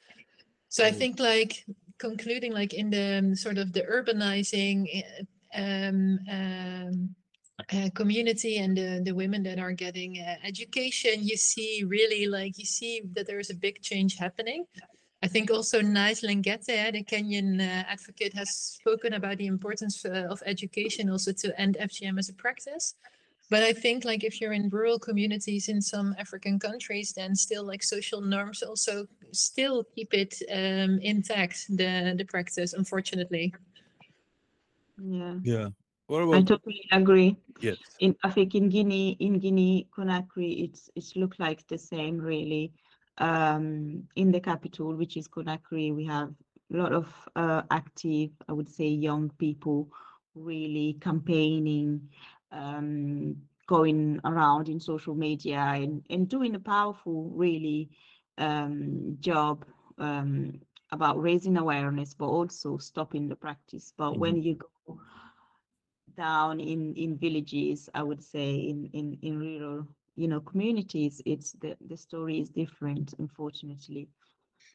[0.70, 0.98] So I Mm.
[0.98, 1.66] think like
[2.04, 5.24] concluding like in the um, sort of the urbanizing uh,
[5.64, 7.16] um, um,
[7.72, 12.58] uh, community and the, the women that are getting uh, education, you see really like
[12.58, 14.66] you see that there is a big change happening.
[15.26, 20.28] I think also Nice Leng'ete, the Kenyan uh, advocate, has spoken about the importance uh,
[20.34, 22.96] of education also to end FGM as a practice.
[23.50, 27.64] But I think like if you're in rural communities in some African countries, then still
[27.64, 33.54] like social norms also still keep it um, intact, the, the practice, unfortunately.
[34.98, 35.70] Yeah, Yeah.
[36.08, 37.38] What I totally agree.
[37.60, 37.78] yes?
[38.00, 42.74] in I think in Guinea, in Guinea Conakry, it's it's look like the same really.
[43.20, 46.30] Um, in the capital, which is Conakry, we have
[46.74, 49.90] a lot of uh, active, I would say, young people
[50.36, 52.10] really campaigning,
[52.52, 53.36] um,
[53.68, 57.90] going around in social media and, and doing a powerful, really
[58.38, 59.66] um, job
[59.98, 60.60] um,
[60.92, 63.94] about raising awareness, but also stopping the practice.
[63.98, 65.00] But when you go
[66.16, 71.54] down in in villages i would say in in in rural you know communities it's
[71.54, 74.08] the the story is different unfortunately.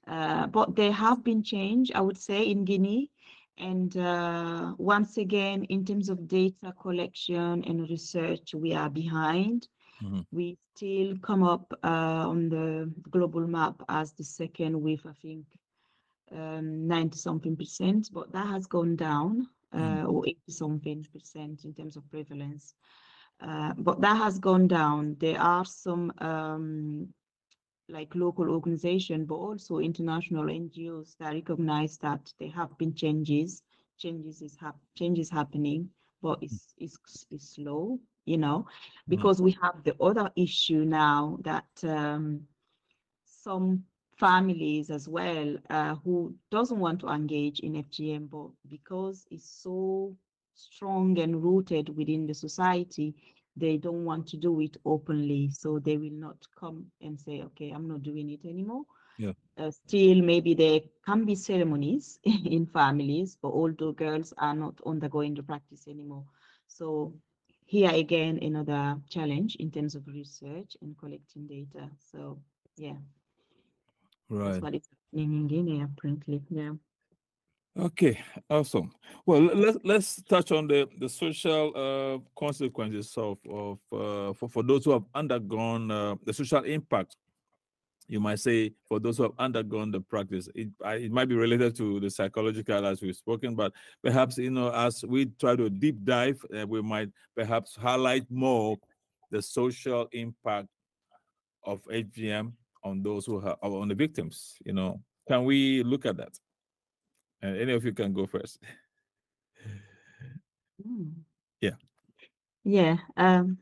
[0.07, 3.11] Uh, but there have been change i would say in guinea.
[3.59, 9.69] And uh, once again in terms of data collection and research we are behind
[10.01, 10.25] Mhm.
[10.33, 15.45] we still come up uh, on the global map as the second with i think
[16.33, 20.09] um, 90 something percent, but that has gone down, uh, Mm.
[20.09, 22.75] or 80 something percent in terms of prevalence.
[23.41, 25.17] Uh, but that has gone down.
[25.21, 27.09] There are some um,
[27.89, 33.63] like local organization, but also international NGOs that recognize that there have been changes.
[33.99, 35.91] Changes is hap- changes happening,
[36.23, 38.67] but it's it's, it's slow, you know,
[39.09, 42.47] because we have the other issue now that um,
[43.25, 43.85] some
[44.17, 50.17] families as well uh, who doesn't want to engage in FGM, but because it's so
[50.55, 53.15] strong and rooted within the society,
[53.57, 55.51] they don't want to do it openly.
[55.51, 58.85] So they will not come and say, okay, I'm not doing it anymore.
[59.19, 59.33] Yeah.
[59.59, 65.35] Uh, still, maybe there can be ceremonies in families, but although girls are not undergoing
[65.35, 66.25] the practice anymore.
[66.67, 67.15] So
[67.69, 71.91] here again, another challenge in terms of research and collecting data.
[72.11, 72.39] So
[72.79, 72.97] yeah,
[74.31, 74.53] Right.
[74.53, 76.43] that's what is happening in Guinea apparently.
[76.49, 76.73] Yeah.
[77.79, 78.91] Okay, awesome.
[79.27, 84.63] Well, let's let's touch on the the social uh, consequences of of uh, for for
[84.63, 87.17] those who have undergone uh, the social impact.
[88.09, 91.35] You might say for those who have undergone the practice, it I, it might be
[91.35, 95.69] related to the psychological as we've spoken, but perhaps you know as we try to
[95.69, 98.79] deep dive, uh, we might perhaps highlight more
[99.31, 100.69] the social impact
[101.65, 104.57] of FGM on those who have on the victims.
[104.65, 106.33] You know, can we look at that?
[107.43, 108.59] And any of you can go first.
[110.87, 111.13] Mm.
[111.61, 111.77] Yeah.
[112.65, 112.97] Yeah.
[113.17, 113.59] Um,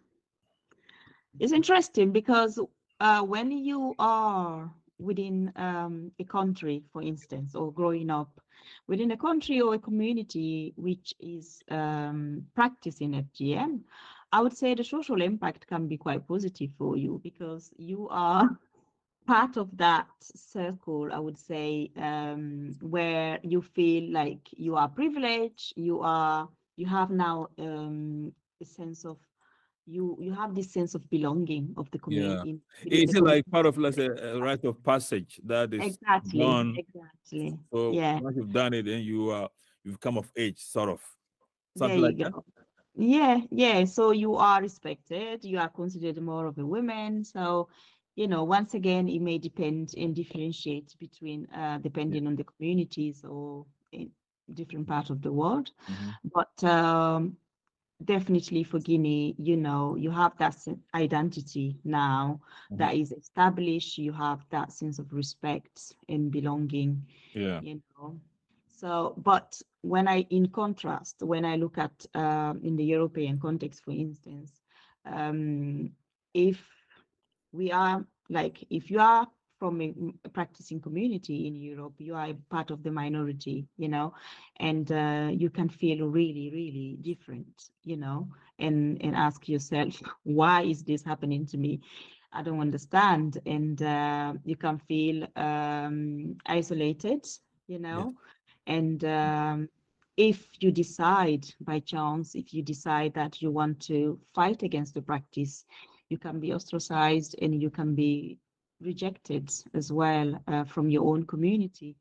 [1.38, 2.58] it's interesting because
[3.00, 8.40] uh, when you are within um, a country, for instance, or growing up
[8.88, 13.80] within a country or a community which is um, practicing FGM,
[14.32, 18.48] I would say the social impact can be quite positive for you because you are
[19.26, 25.74] part of that circle, I would say, um, where you feel like you are privileged,
[25.76, 29.18] you are, you have now um, a sense of,
[29.86, 32.60] you you have this sense of belonging of the community.
[32.84, 33.50] within Is the it like community.
[33.50, 36.76] part of like a, a rite of passage that is exactly, done?
[36.76, 37.58] exactly.
[37.72, 38.18] So yeah.
[38.20, 39.48] once you've done it, then you are
[39.84, 41.00] you've come of age, sort of
[41.78, 42.32] something like that.
[42.96, 43.84] Yeah, yeah.
[43.84, 47.24] So you are respected, you are considered more of a woman.
[47.24, 47.68] So,
[48.14, 53.22] you know, once again, it may depend and differentiate between uh, depending on the communities
[53.22, 54.10] or in
[54.54, 55.70] different part of the world.
[55.88, 56.14] Mhm.
[56.24, 57.36] But um,
[58.04, 60.56] definitely for Guinea, you know, you have that
[60.94, 62.76] identity now Mhm.
[62.76, 63.98] that is established.
[63.98, 67.04] You have that sense of respect and belonging
[67.34, 67.62] Yeah.
[67.62, 68.20] you know
[68.66, 73.84] so but when i in contrast when i look at um, in the european context
[73.84, 74.60] for instance
[75.04, 75.90] um,
[76.34, 76.66] if
[77.52, 79.26] we are like if you are
[79.58, 84.12] from a practicing community in europe you are part of the minority you know?
[84.58, 88.28] And uh, you can feel really really different you know?
[88.58, 91.80] And and ask yourself why is this happening to me?
[92.32, 93.38] I don't understand.
[93.46, 97.26] And uh, you can feel um, isolated
[97.66, 98.14] you know?
[98.66, 99.68] And um,
[100.16, 105.02] if you decide by chance if you decide that you want to fight against the
[105.02, 105.64] practice
[106.08, 108.38] you can be ostracized and you can be
[108.80, 111.96] rejected as well uh, from your own community.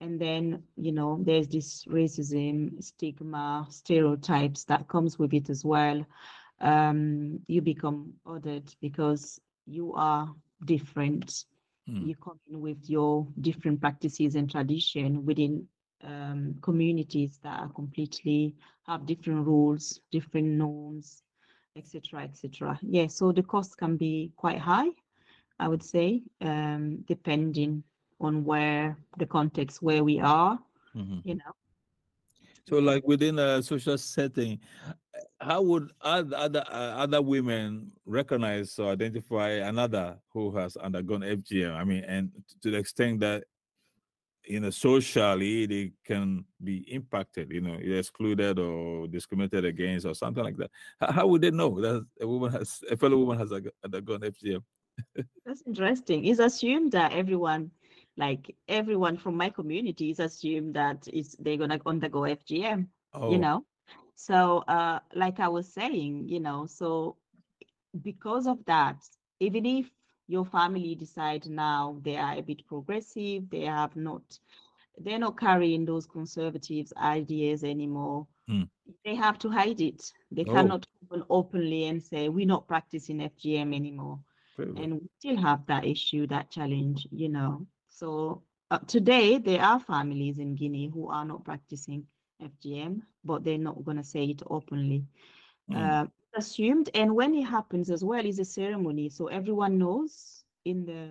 [0.00, 6.04] And then you know there's this racism stigma stereotypes that comes with it as well.
[6.60, 10.32] Um, you become ordered because you are
[10.64, 11.44] different.
[11.86, 12.06] Mm.
[12.06, 15.68] you come in with your different practices and tradition within
[16.02, 18.54] um, communities that are completely
[18.86, 21.22] have different rules different norms
[21.76, 24.88] etc etc yeah so the cost can be quite high
[25.58, 27.82] i would say um, depending
[28.20, 30.58] on where the context where we are
[30.94, 31.20] Mhm.
[31.24, 31.52] you know
[32.68, 34.58] So, like within a social setting,
[35.38, 41.74] how would other other, uh, other women recognize or identify another who has undergone FGM?
[41.74, 43.44] I mean, and to the extent that
[44.46, 50.44] you know socially they can be impacted, you know, excluded or discriminated against or something
[50.44, 50.70] like that.
[51.00, 53.52] How, how would they know that a woman has a fellow woman has
[53.84, 54.64] undergone FGM?
[55.44, 56.24] That's interesting.
[56.24, 57.70] It's assumed that everyone,
[58.16, 62.90] like everyone from my community, is assumed that it's they're gonna undergo FGM.
[63.12, 63.64] Oh, You know,
[64.14, 67.16] so uh, like I was saying, you know, so
[68.02, 69.02] because of that,
[69.40, 69.90] even if
[70.26, 74.38] your family decide now they are a bit progressive, they have not,
[74.98, 78.26] they're not carrying those conservative ideas anymore.
[78.48, 78.64] Hmm.
[79.04, 80.12] They have to hide it.
[80.30, 80.46] They Oh.
[80.46, 84.20] cannot open openly and say we're not practicing FGM anymore
[84.58, 87.66] and we still have that issue, that challenge, you know.
[87.88, 92.06] So uh, today there are families in Guinea who are not practicing
[92.42, 95.04] FGM, but they're not going to say it openly.
[95.70, 95.76] Mm.
[95.76, 100.84] Uh, assumed and when it happens as well is a ceremony so everyone knows in
[100.84, 101.10] the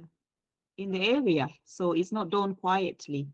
[0.78, 3.28] in the area so it's not done quietly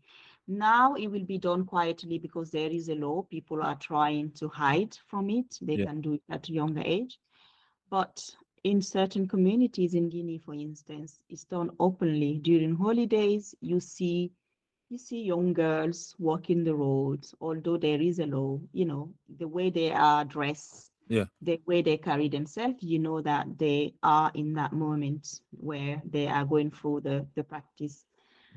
[0.46, 4.48] now it will be done quietly because there is a law people are trying to
[4.48, 5.86] hide from it they Yeah.
[5.86, 7.18] can do it at a younger age
[7.90, 14.30] but in certain communities in guinea for instance it's done openly during holidays you see
[14.90, 19.46] you see young girls walking the roads although there is a law you know the
[19.48, 21.26] way they are dressed Yeah.
[21.42, 26.26] the way they carry themselves, you know that they are in that moment where they
[26.26, 28.04] are going through the, the practice,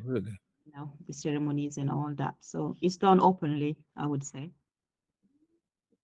[0.04, 0.40] Really?
[0.66, 2.36] you know, the ceremonies and all that.
[2.40, 4.52] So it's done openly, I would say.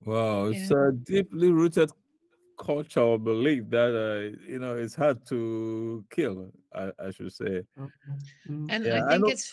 [0.05, 0.71] Wow, it's Yeah.
[0.71, 1.91] a deeply rooted
[2.59, 6.51] cultural belief that uh, you know it's hard to kill.
[6.75, 7.63] I, I should say.
[8.47, 8.69] Mm.
[8.73, 9.47] And Yeah, I I think know- it's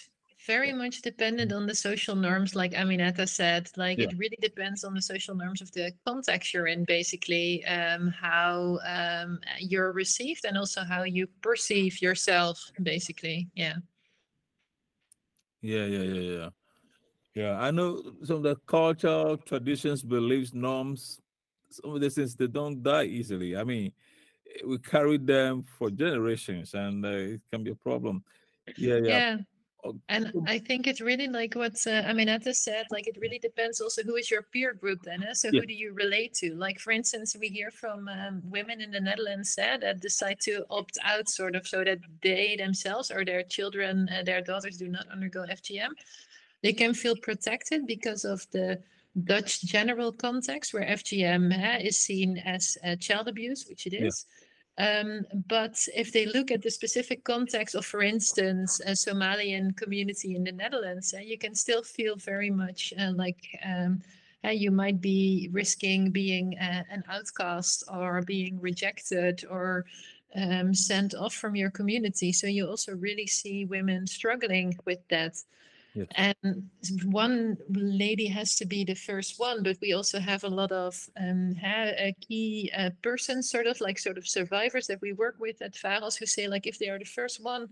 [0.46, 3.70] very much dependent on the social norms, like Aminata said.
[3.76, 4.08] Like Yeah.
[4.10, 8.78] it really depends on the social norms of the context you're in, basically, um, how
[8.96, 13.48] um, you're received and also how you perceive yourself, basically.
[13.54, 13.76] Yeah.
[15.62, 16.48] Yeah, yeah, yeah, yeah.
[17.34, 21.20] Yeah, I know some of the culture, traditions, beliefs, norms,
[21.70, 23.56] some of these things they don't die easily.
[23.56, 23.92] I mean,
[24.64, 28.22] we carry them for generations and uh, it can be a problem.
[28.76, 29.08] Yeah, yeah.
[29.08, 29.36] Yeah.
[29.84, 33.80] Oh, And I think it's really like what uh, Aminata said, like it really depends
[33.80, 35.22] also who is your peer group then.
[35.22, 35.32] eh?
[35.34, 35.60] So Yeah.
[35.60, 36.54] who do you relate to?
[36.54, 40.64] Like for instance, we hear from um, women in the Netherlands eh, that decide to
[40.70, 44.88] opt out sort of so that they themselves or their children, uh, their daughters do
[44.88, 45.90] not undergo FGM.
[46.62, 48.80] They can feel protected because of the
[49.24, 54.26] Dutch general context where FGM eh, is seen as uh, child abuse, which it is.
[54.28, 54.36] Yeah.
[54.78, 60.36] Um, but if they look at the specific context of, for instance, a Somalian community
[60.36, 64.02] in the Netherlands, uh, you can still feel very much uh, like um,
[64.44, 69.86] uh, you might be risking being uh, an outcast or being rejected or
[70.34, 72.32] um, sent off from your community.
[72.32, 75.36] So you also really see women struggling with that.
[75.96, 76.08] Yes.
[76.14, 76.70] And
[77.06, 81.08] one lady has to be the first one, but we also have a lot of
[81.18, 85.36] um, ha- uh, key uh, persons, sort of like sort of survivors that we work
[85.40, 87.68] with at Pharos, who say like if they are the first one,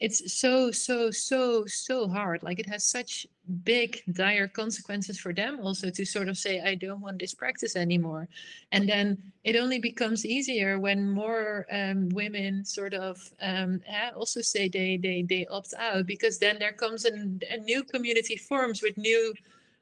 [0.00, 2.42] it's so so so so hard.
[2.42, 3.26] Like it has such
[3.64, 7.74] big dire consequences for them also to sort of say I don't want this practice
[7.74, 8.28] anymore,
[8.72, 13.80] and then it only becomes easier when more um, women sort of um,
[14.16, 18.36] also say they they they opt out because then there comes an, a new community
[18.36, 19.34] forms with new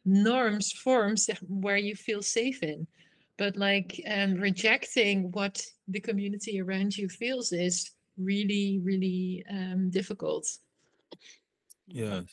[0.05, 2.87] norms forms where you feel safe in
[3.39, 10.59] but like um, rejecting what the community around you feels is really really um, difficult
[11.87, 12.25] Yes.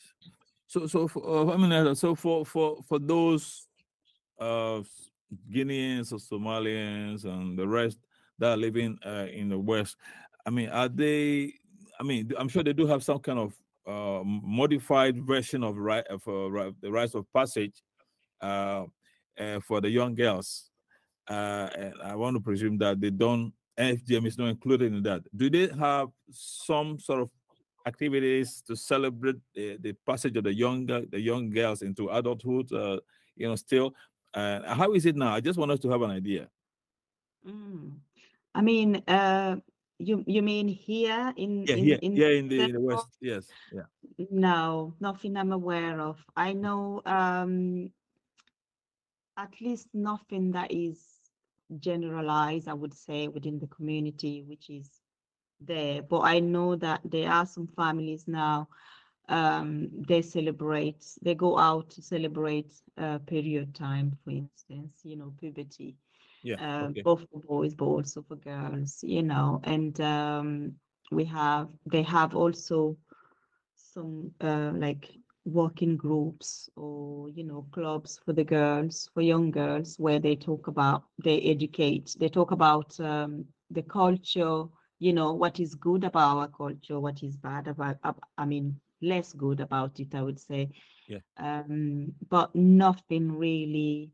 [0.66, 3.68] So, so for, uh, I mean, so for for for those
[4.38, 4.82] uh
[5.50, 7.98] Guineans or Somalians and the rest
[8.38, 9.96] that are living uh, in the West,
[10.46, 11.54] I mean, are they?
[11.98, 13.54] I mean, I'm sure they do have some kind of
[13.86, 17.82] uh, modified version of right of uh, the rites of passage
[18.40, 18.84] uh,
[19.38, 20.70] uh, for the young girls.
[21.28, 23.52] Uh, and I want to presume that they don't.
[23.78, 25.22] FGM is not included in that.
[25.36, 27.30] Do they have some sort of
[27.86, 32.98] activities to celebrate the, the passage of the younger the young girls into adulthood uh,
[33.36, 33.94] you know still
[34.32, 36.48] uh, how is it now i just want us to have an idea
[37.46, 38.00] Mm.
[38.54, 39.56] I mean, uh,
[39.98, 43.08] you you mean here in yeah in, yeah in yeah in the, in the west
[43.20, 43.84] yes yeah
[44.30, 46.24] No, nothing I'm aware of.
[46.36, 47.90] I know um,
[49.36, 51.13] at least nothing that is
[51.80, 55.00] generalized, I would say, within the community, which is
[55.60, 56.02] there.
[56.02, 58.68] But I know that there are some families now,
[59.28, 65.32] um, they celebrate, they go out to celebrate uh, period time, for instance, you know,
[65.38, 65.96] puberty.
[66.42, 67.02] Yeah uh, okay.
[67.02, 69.60] both for boys but also for girls you know.
[69.64, 70.72] And um,
[71.10, 72.96] we have they have also
[73.74, 75.10] some uh, like
[75.44, 80.66] working groups or you know clubs for the girls for young girls where they talk
[80.68, 84.64] about they educate they talk about um, the culture
[84.98, 87.96] you know what is good about our culture what is bad about
[88.38, 90.68] i mean less good about it i would say
[91.06, 91.18] Yeah.
[91.38, 94.10] um but nothing really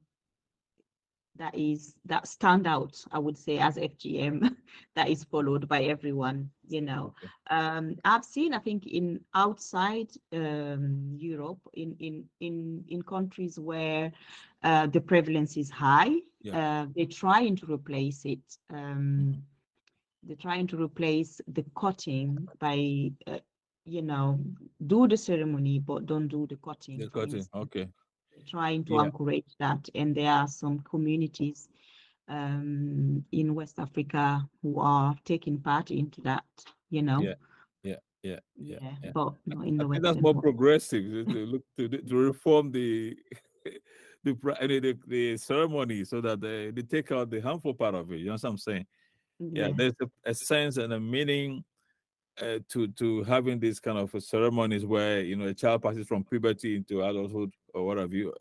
[1.41, 4.57] that is that stand out i would say as fgm
[4.97, 7.15] that is followed by everyone you know.
[7.51, 14.13] Um i've seen i think in outside um europe in in in in countries where
[14.65, 16.59] uh, the prevalence is high Yeah.
[16.59, 19.43] uh, they're trying to replace it um
[20.25, 23.39] they're trying to replace the cutting by uh,
[23.85, 24.39] you know
[24.87, 27.89] do the ceremony but don't do the cutting the cutting instance okay
[28.47, 29.05] trying to Yeah.
[29.05, 31.69] encourage that and there are some communities
[32.29, 36.45] um, in West Africa who are taking part into that,
[36.91, 37.21] you know.
[37.23, 37.35] Yeah,
[37.83, 38.79] yeah, yeah, yeah.
[39.03, 39.11] yeah.
[39.13, 40.43] But in the think that's more world.
[40.43, 43.17] progressive to look to, to reform the
[44.25, 47.75] the, pra- I mean, the the ceremony so that they, they take out the harmful
[47.75, 48.19] part of it.
[48.19, 48.87] You know what I'm saying?
[49.39, 49.73] Yeah, Yeah.
[49.77, 51.65] there's a, a sense and a meaning
[52.43, 56.25] uh, to to having these kind of ceremonies where you know a child passes from
[56.25, 58.33] puberty into adulthood or what have you,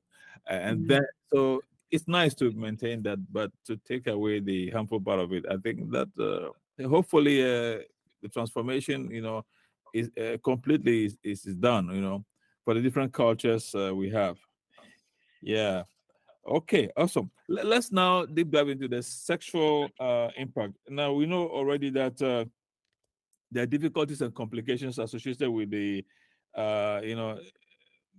[0.48, 0.88] and Mhm.
[0.88, 5.34] then so it's nice to maintain that, but to take away the harmful part of
[5.34, 7.80] it, I think that uh, hopefully uh,
[8.22, 9.46] the transformation, you know,
[9.94, 11.90] is uh, completely is, is done.
[11.94, 12.26] You know,
[12.64, 14.38] for the different cultures uh, we have.
[15.42, 15.84] Yeah.
[16.48, 17.32] Okay, awesome.
[17.48, 20.74] Let- Let's now deep dive into the sexual uh, impact.
[20.88, 22.46] Now we know already that uh,
[23.52, 26.06] there are difficulties and complications associated with the,
[26.56, 27.40] uh, you know,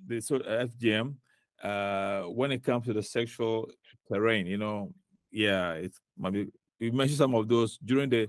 [0.07, 1.15] the sort of FGM
[1.63, 3.71] uh, when it comes to the sexual
[4.13, 4.47] terrain.
[4.47, 4.93] You know,
[5.31, 8.29] yeah, it's maybe you mentioned some of those during the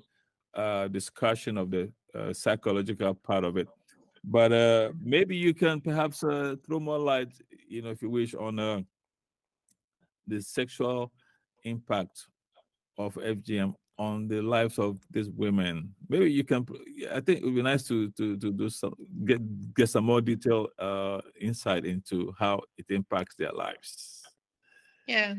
[0.54, 3.68] uh, discussion of the uh, psychological part of it.
[4.24, 7.34] But uh, maybe you can perhaps uh, throw more light,
[7.68, 8.82] you know, if you wish, on uh,
[10.28, 11.12] the sexual
[11.64, 12.28] impact
[12.98, 15.94] of FGM on the lives of these women.
[16.10, 16.66] Maybe you can.
[17.18, 18.94] I think it would be nice to to to do some
[19.30, 19.40] get
[19.78, 24.24] get some more detailed uh, insight into how it impacts their lives.
[25.08, 25.36] Yeah.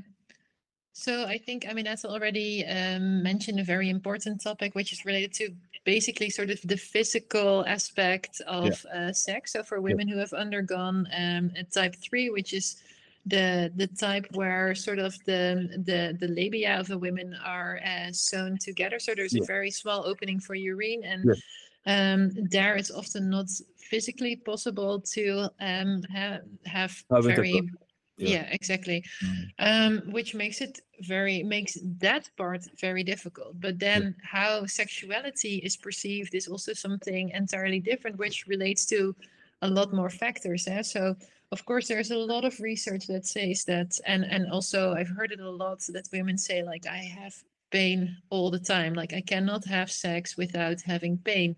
[0.94, 5.06] So I think, I mean, that's already um, mentioned a very important topic, which is
[5.06, 5.48] related to
[5.84, 9.52] basically sort of the physical aspect of uh, sex.
[9.52, 12.82] So for women who have undergone um, a type three, which is
[13.26, 18.10] the the type where sort of the the the labia of the women are uh,
[18.12, 18.98] sewn together.
[18.98, 19.42] So there's Yeah.
[19.42, 21.40] a very small opening for urine, and Yes.
[21.86, 23.46] um, there it's often not
[23.90, 27.62] physically possible to um, ha- have very.
[28.18, 28.28] Yeah.
[28.28, 29.46] yeah exactly Mm.
[29.58, 33.58] um, which makes it very makes that part very difficult.
[33.60, 39.14] But then how sexuality is perceived is also something entirely different, which relates to
[39.62, 40.66] a lot more factors.
[40.68, 40.82] Eh?
[40.82, 41.16] So
[41.53, 45.32] of course there's a lot of research that says that, and and also I've heard
[45.32, 47.34] it a lot that women say like I have
[47.70, 51.55] pain all the time, like I cannot have sex without having pain.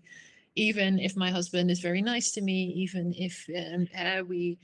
[0.55, 4.57] Even if my husband is very nice to me, even if um, uh, we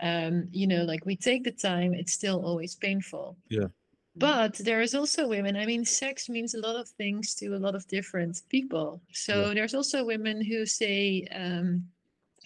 [0.00, 3.36] um, you know, like we take the time, it's still always painful.
[3.48, 3.68] Yeah.
[4.16, 5.56] But there is also women.
[5.56, 9.00] I mean, sex means a lot of things to a lot of different people.
[9.12, 11.84] So there's also women who say um,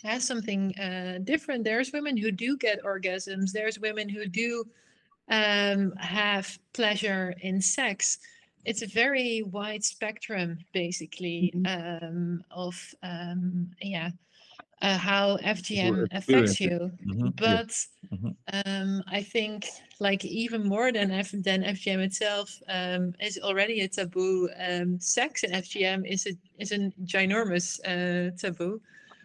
[0.05, 1.65] has something uh, different.
[1.65, 3.53] There's women who do get orgasms.
[3.53, 4.65] There's women who do
[5.29, 8.19] um, have pleasure in sex.
[8.65, 14.11] It's a very wide spectrum, basically, um, of um, yeah,
[14.81, 16.93] uh, how FGM affects you.
[17.07, 17.31] Mhm, yeah.
[17.37, 18.37] But Mhm.
[18.65, 19.67] um, I think,
[20.01, 24.49] like even more than F- than FGM itself, um, is already a taboo.
[24.57, 28.81] Um, sex and FGM is a is a ginormous uh, taboo,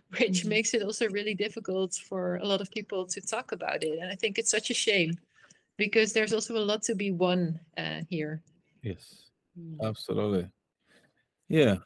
[0.09, 0.49] which Mhm.
[0.49, 3.99] makes it also really difficult for a lot of people to talk about it.
[3.99, 5.17] And I think it's such a shame
[5.77, 8.41] because there's also a lot to be won uh, here.
[8.81, 9.29] Yes.
[9.59, 9.81] Mm.
[9.83, 10.49] Absolutely.
[11.49, 11.77] Yeah.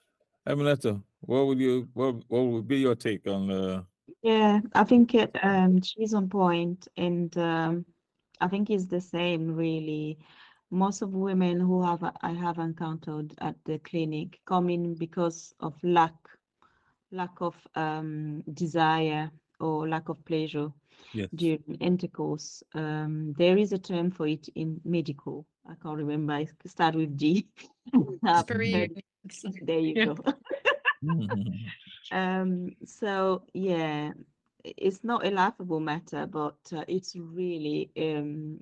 [0.47, 3.83] Aminata, what would you what what would be your take on uh
[4.23, 7.85] Yeah, I think it, um, she's on point, and um,
[8.39, 10.17] I think it's the same really.
[10.71, 15.73] Most of women who have I have encountered at the clinic come in because of
[15.83, 16.13] lack,
[17.11, 20.69] lack of um, desire or lack of pleasure
[21.11, 21.29] yes.
[21.35, 22.63] during intercourse.
[22.73, 25.45] Um, there is a term for it in medical.
[25.67, 26.35] I can't remember.
[26.39, 27.47] It start with G.
[28.23, 28.91] I've Spuri-
[29.61, 30.05] There you Yeah.
[30.05, 30.15] go.
[31.01, 31.39] Mhm.
[32.11, 34.11] Um, so yeah,
[34.63, 38.59] it's not a laughable matter, but uh, it's really um,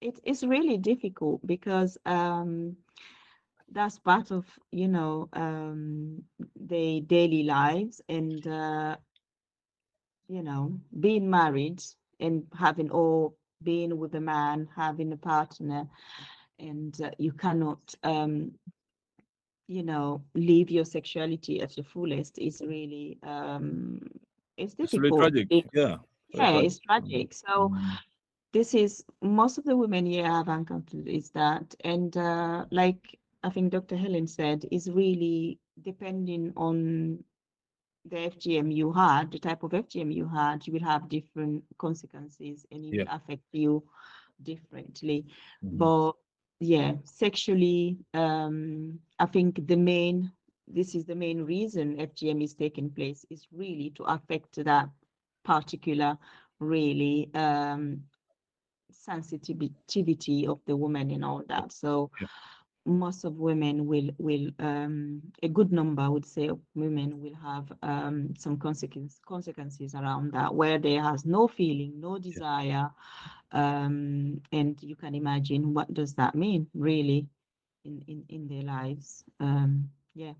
[0.00, 2.76] it, it's really difficult because um,
[3.70, 6.24] that's part of you know um,
[6.56, 8.96] their daily lives and uh,
[10.28, 11.82] you know being married
[12.20, 15.88] and having or being with a man, having a partner,
[16.58, 18.52] and uh, you cannot um,
[19.68, 24.00] you know live your sexuality at the fullest is really um,
[24.56, 25.12] it's It's really difficult.
[25.12, 25.50] tragic.
[25.50, 25.98] It- Yeah.
[26.32, 27.34] yeah, it's tragic.
[27.34, 27.98] So Mm.
[28.52, 33.50] this is most of the women here have encountered is that, and uh, like I
[33.50, 33.96] think Dr.
[33.96, 37.24] Heleen said, is really depending on
[38.04, 42.66] the FGM you had, the type of FGM you had, you will have different consequences
[42.70, 43.04] and it Yeah.
[43.04, 43.82] will affect you
[44.42, 45.26] differently.
[45.62, 45.78] Mhm.
[45.78, 46.12] But
[46.60, 50.32] yeah, sexually, um, I think the main,
[50.66, 54.88] this is the main reason FGM is taking place is really to affect that
[55.44, 56.18] particular,
[56.58, 58.04] really, um,
[58.90, 61.72] sensitivity of the woman and all that.
[61.72, 62.26] So Yeah.
[62.86, 67.34] Most of women will will um, a good number I would say of women will
[67.34, 72.90] have um, some consequences consequences around that where there has no feeling, no desire,
[73.52, 77.28] um, and you can imagine what does that mean really
[77.84, 79.24] in in in their lives.
[79.40, 80.32] Um, yeah.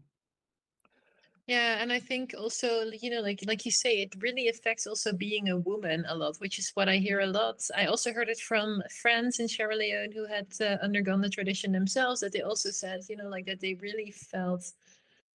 [1.47, 5.13] Yeah, and I think also, you know, like like you say, it really affects also
[5.13, 7.61] being a woman a lot, which is what I hear a lot.
[7.77, 11.73] I also heard it from friends in Sierra Leone who had uh, undergone the tradition
[11.73, 14.73] themselves, that they also said, you know, like that they really felt,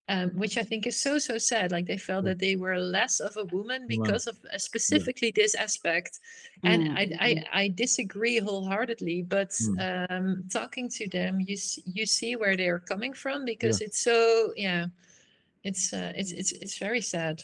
[0.07, 1.71] um, which I think is so so sad.
[1.71, 5.55] Like they felt that they were less of a woman because of uh, specifically this
[5.55, 6.19] aspect.
[6.63, 7.11] And I.
[7.19, 9.77] I I disagree wholeheartedly, but Mm.
[10.09, 14.53] um, talking to them, you you see where they are coming from because it's so
[14.55, 14.87] yeah
[15.65, 17.43] it's uh, it's it's it's very sad.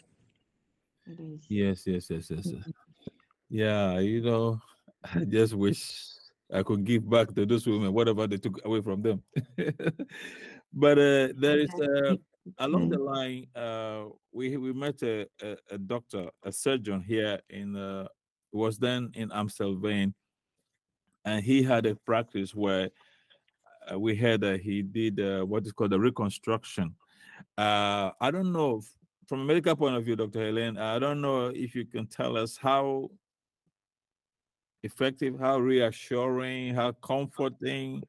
[1.08, 1.46] It is.
[1.50, 2.46] Yes, yes, yes, yes.
[2.46, 2.46] yes.
[2.46, 2.74] Mhm.
[3.50, 4.62] Yeah, you know,
[5.16, 5.82] I just wish
[6.54, 9.24] I could give back to those women whatever they took away from them.
[10.74, 12.16] but uh, there is uh,
[12.60, 17.76] along the line, uh, we we met a, a, a doctor, a surgeon here in
[17.76, 18.08] uh,
[18.54, 20.14] was then in Amstelveen,
[21.26, 22.92] and he had a practice where
[23.92, 26.96] uh, we heard that he did uh, what is called a reconstruction.
[27.58, 28.82] Uh, I don't know
[29.28, 30.40] from a medical point of view, Dr.
[30.40, 30.78] Heleen.
[30.78, 33.10] I don't know if you can tell us how
[34.84, 38.04] effective, how reassuring, how comforting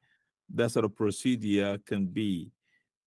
[0.53, 2.51] that sort of procedure can be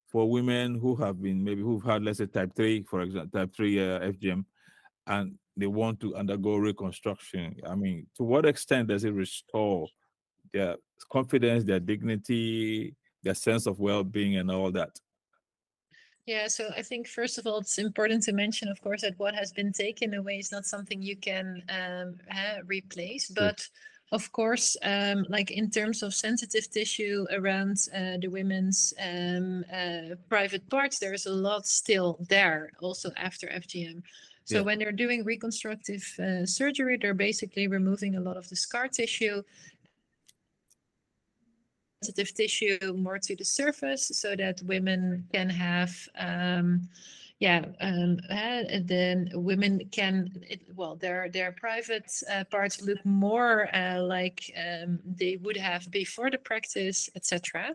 [0.09, 3.55] for women who have been maybe who've had let's say type 3 for example type
[3.55, 4.45] 3 uh, fgm
[5.09, 9.87] and they want to undergo reconstruction i mean to what extent does it restore
[10.53, 10.77] their
[11.11, 14.91] confidence their dignity their sense of well-being and all that
[16.27, 19.35] Yeah, so I think first of all, it's important to mention, of course, that what
[19.35, 23.29] has been taken away is not something you can um, uh, replace.
[23.31, 23.69] But
[24.11, 30.17] of course, um, like in terms of sensitive tissue around uh, the women's um, uh,
[30.29, 34.03] private parts, there's a lot still there also after FGM.
[34.45, 34.65] So Yeah.
[34.65, 39.43] when they're doing reconstructive uh, surgery, they're basically removing a lot of the scar tissue
[42.03, 46.89] sensitive tissue more to the surface so that women can have um
[47.39, 53.75] yeah um and then women can it, well their their private uh, parts look more
[53.75, 57.73] uh, like um, they would have before the practice etc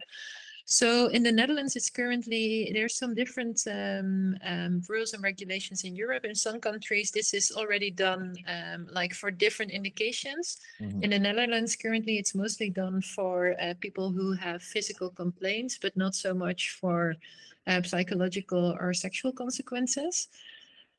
[0.72, 5.98] so in the Netherlands, it's currently there's some different um, um, rules and regulations in
[5.98, 6.24] Europe.
[6.24, 10.62] In some countries, this is already done um, like for different indications.
[10.80, 11.04] Mhm.
[11.04, 15.98] In the Netherlands, currently, it's mostly done for uh, people who have physical complaints, but
[15.98, 17.18] not so much for
[17.68, 20.30] uh, psychological or sexual consequences.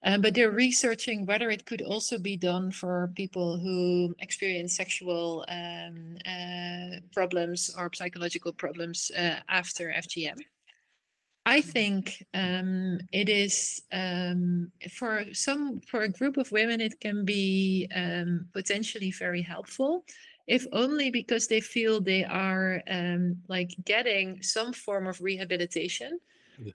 [0.05, 5.45] Um, but they're researching whether it could also be done for people who experience sexual
[5.49, 10.39] um, uh, problems or psychological problems uh, after FGM.
[11.45, 17.25] I think um, it is um, for some for a group of women it can
[17.25, 20.05] be um, potentially very helpful,
[20.47, 26.21] if only because they feel they are um, like getting some form of rehabilitation.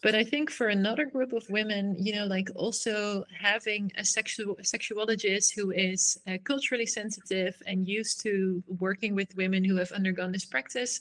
[0.02, 4.56] But I think for another group of women, you know, like also having a sexual
[4.60, 9.92] a sexuologist who is uh, culturally sensitive and used to working with women who have
[9.92, 11.00] undergone this practice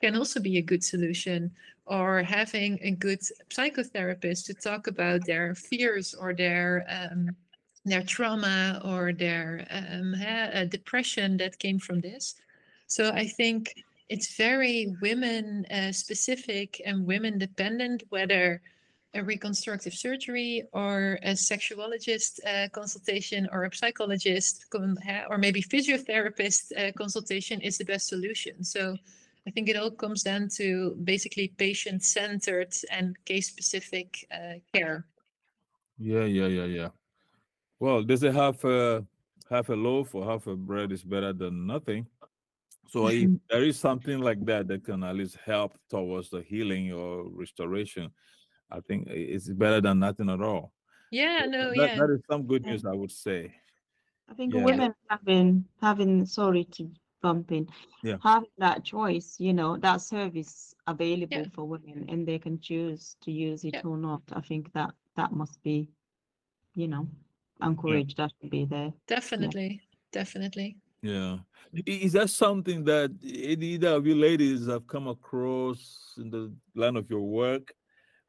[0.00, 1.50] can also be a good solution.
[1.86, 7.30] Or having a good psychotherapist to talk about their fears or their um,
[7.84, 12.34] their trauma or their um, uh, depression that came from this.
[12.88, 18.60] So I think it's very women uh, specific and women dependent whether
[19.14, 24.66] a reconstructive surgery or a sexuologist uh, consultation or a psychologist
[25.30, 28.62] or maybe physiotherapist uh, consultation is the best solution.
[28.62, 28.96] So
[29.46, 35.06] I think it all comes down to basically patient centered and case specific uh, care.
[35.98, 36.88] Yeah, yeah, yeah, yeah.
[37.80, 39.04] Well, they say half a
[39.48, 42.06] half a loaf or half a bread is better than nothing.
[42.88, 43.40] So if Mhm.
[43.50, 48.12] there is something like that that can at least help towards the healing or restoration,
[48.70, 50.72] I think it's better than nothing at all.
[51.10, 51.96] Yeah, So no, that, yeah.
[51.96, 53.54] that is some good news, I would say.
[54.28, 54.64] I think Yeah.
[54.64, 56.90] women having having sorry to
[57.22, 57.68] bump in,
[58.02, 58.18] Yeah.
[58.22, 63.30] having that choice, you know, that service available for women and they can choose to
[63.30, 63.82] use it Yeah.
[63.82, 64.22] or not.
[64.32, 65.88] I think that that must be,
[66.74, 67.08] you know,
[67.62, 68.16] encouraged.
[68.16, 68.92] That should be there.
[69.06, 69.80] Definitely,
[70.12, 70.76] definitely.
[71.06, 71.38] Yeah.
[71.84, 77.08] Is that something that either of you ladies have come across in the line of
[77.10, 77.72] your work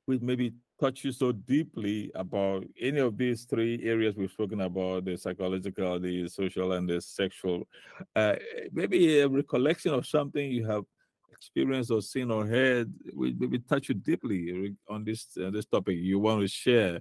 [0.06, 5.06] which maybe touch you so deeply about any of these three areas we've spoken about
[5.06, 7.68] the psychological, the social, and the sexual.
[8.16, 8.36] Uh,
[8.72, 10.84] maybe a recollection of something you have
[11.32, 15.98] experienced or seen or heard, we maybe touch you deeply on this uh, this topic
[15.98, 17.00] you want to share.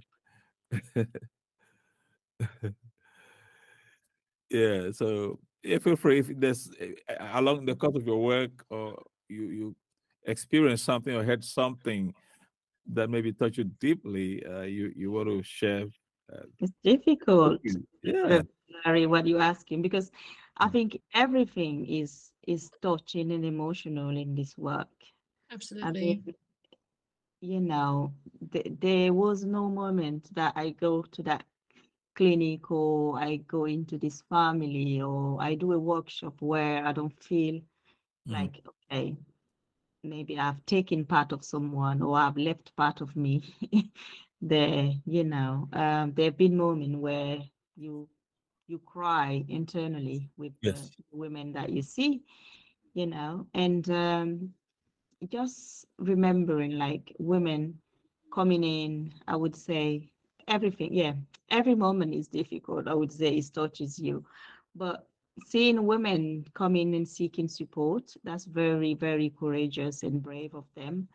[4.49, 9.01] yeah, so yeah, feel free if there's uh, along the course of your work or
[9.29, 9.75] you you
[10.25, 12.13] experienced something or heard something
[12.93, 15.85] that maybe touch you deeply, uh, you you want to share.
[16.31, 17.61] Uh, it's difficult.
[18.03, 18.41] Yeah,
[18.85, 20.11] Larry, what you're asking because
[20.57, 20.71] I Mm.
[20.71, 24.87] think everything is is touching and emotional in this work.
[25.51, 25.87] Absolutely.
[25.87, 26.23] I Absolutely.
[26.23, 26.35] mean,
[27.41, 28.13] you know,
[28.51, 31.43] th- there was no moment that I go to that
[32.17, 37.17] clinic or I go into this family or I do a workshop where I don't
[37.23, 37.61] feel
[38.27, 38.49] Mm.
[38.49, 39.17] like, okay,
[40.03, 43.43] maybe I've taken part of someone or I've left part of me
[44.41, 45.69] there, you know.
[45.73, 47.39] Um, there have been moments where
[47.75, 48.09] you
[48.67, 50.89] you cry internally with Yes.
[50.89, 52.23] the women that you see,
[52.93, 54.53] you know, and um,
[55.29, 57.79] just remembering like women
[58.33, 60.11] coming in, I would say
[60.47, 61.13] everything, yeah,
[61.49, 62.87] every moment is difficult.
[62.87, 64.23] I would say it touches you,
[64.75, 65.07] but
[65.45, 71.07] seeing women coming and seeking support, that's very, very courageous and brave of them.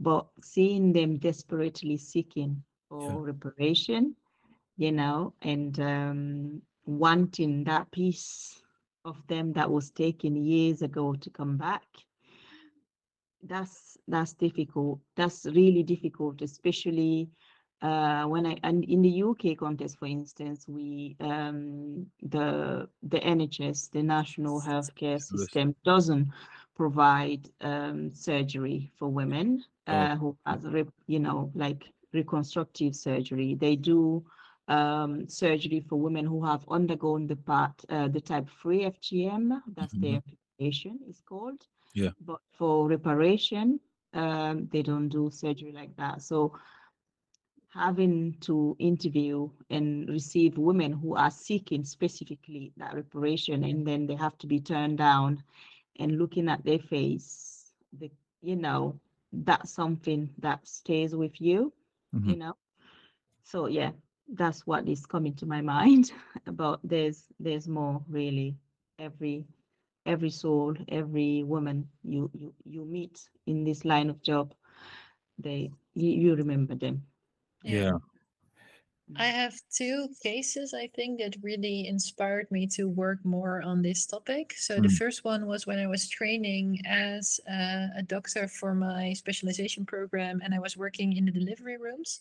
[0.00, 4.14] But seeing them desperately seeking for reparation,
[4.76, 8.62] you know, and um, wanting that piece
[9.04, 11.84] of them that was taken years ago to come back
[13.42, 17.28] that's that's difficult that's really difficult especially
[17.82, 23.90] uh, when I and in the UK context, for instance, we um, the the NHS,
[23.90, 26.28] the National Healthcare System, doesn't
[26.76, 30.64] provide um, surgery for women uh, who has
[31.06, 33.54] you know like reconstructive surgery.
[33.54, 34.24] They do
[34.68, 39.60] um, surgery for women who have undergone the part uh, the type three FGM.
[39.76, 41.66] That's the application is called.
[41.94, 42.10] Yeah.
[42.20, 43.80] But for reparation,
[44.14, 46.22] um, they don't do surgery like that.
[46.22, 46.52] So
[47.74, 54.14] having to interview and receive women who are seeking specifically that reparation and then they
[54.16, 55.42] have to be turned down
[55.98, 58.10] and looking at their face the
[58.42, 58.98] you know
[59.32, 61.72] that's something that stays with you
[62.24, 62.36] you Mhm.
[62.36, 62.54] know?
[63.42, 63.92] So yeah
[64.32, 66.12] that's what is coming to my mind
[66.46, 68.56] about there's there's more really.
[68.98, 69.46] Every
[70.06, 74.54] every soul every woman you you you meet in this line of job
[75.38, 77.07] they you, you remember them
[77.62, 77.98] Yeah.
[79.16, 84.06] I have two cases, I think, that really inspired me to work more on this
[84.06, 84.52] topic.
[84.56, 84.96] So, the Mm.
[84.98, 90.40] first one was when I was training as uh, a doctor for my specialization program,
[90.42, 92.20] and I was working in the delivery rooms.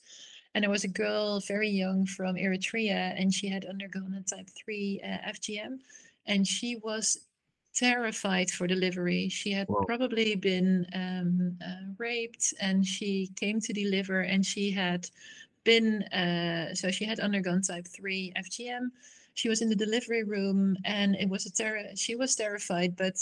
[0.55, 4.47] And there was a girl very young from Eritrea, and she had undergone a type
[4.55, 5.79] 3 uh, FGM,
[6.25, 7.26] and she was
[7.77, 9.29] terrified for delivery.
[9.29, 9.85] She had Wow.
[9.85, 15.07] probably been um, uh, raped, and she came to deliver, and she had
[15.63, 18.89] been uh, so she had undergone type 3 FGM.
[19.33, 21.83] She was in the delivery room and it was a terror.
[21.95, 23.15] She was terrified, but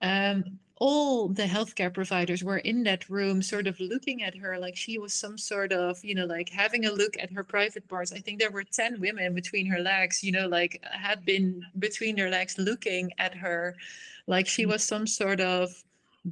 [0.00, 0.44] um,
[0.78, 4.98] all the healthcare providers were in that room, sort of looking at her like she
[4.98, 8.12] was some sort of, you know, like having a look at her private parts.
[8.12, 11.62] I think there were 10 women between her legs, you know, like uh, had been
[11.78, 13.74] between her legs looking at her
[14.26, 14.68] like she mm.
[14.68, 15.70] was some sort of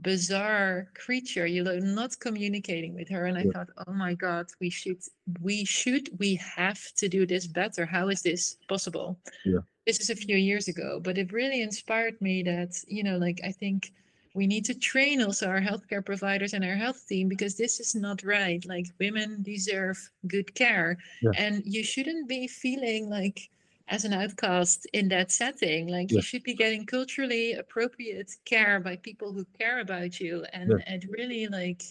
[0.03, 3.53] bizarre creature you know not communicating with her and i Yeah.
[3.53, 4.99] thought oh my god we should
[5.41, 9.61] we should we have to do this better how is this possible Yeah.
[9.87, 13.41] this is a few years ago but it really inspired me that you know like
[13.45, 13.93] i think
[14.35, 17.95] we need to train also our healthcare providers and our health team because this is
[17.95, 21.31] not right like women deserve good care Yeah.
[21.37, 23.49] and you shouldn't be feeling like
[23.89, 26.17] as an outcast in that setting like Yeah.
[26.17, 30.95] you should be getting culturally appropriate care by people who care about you and Yeah.
[30.95, 31.83] it really like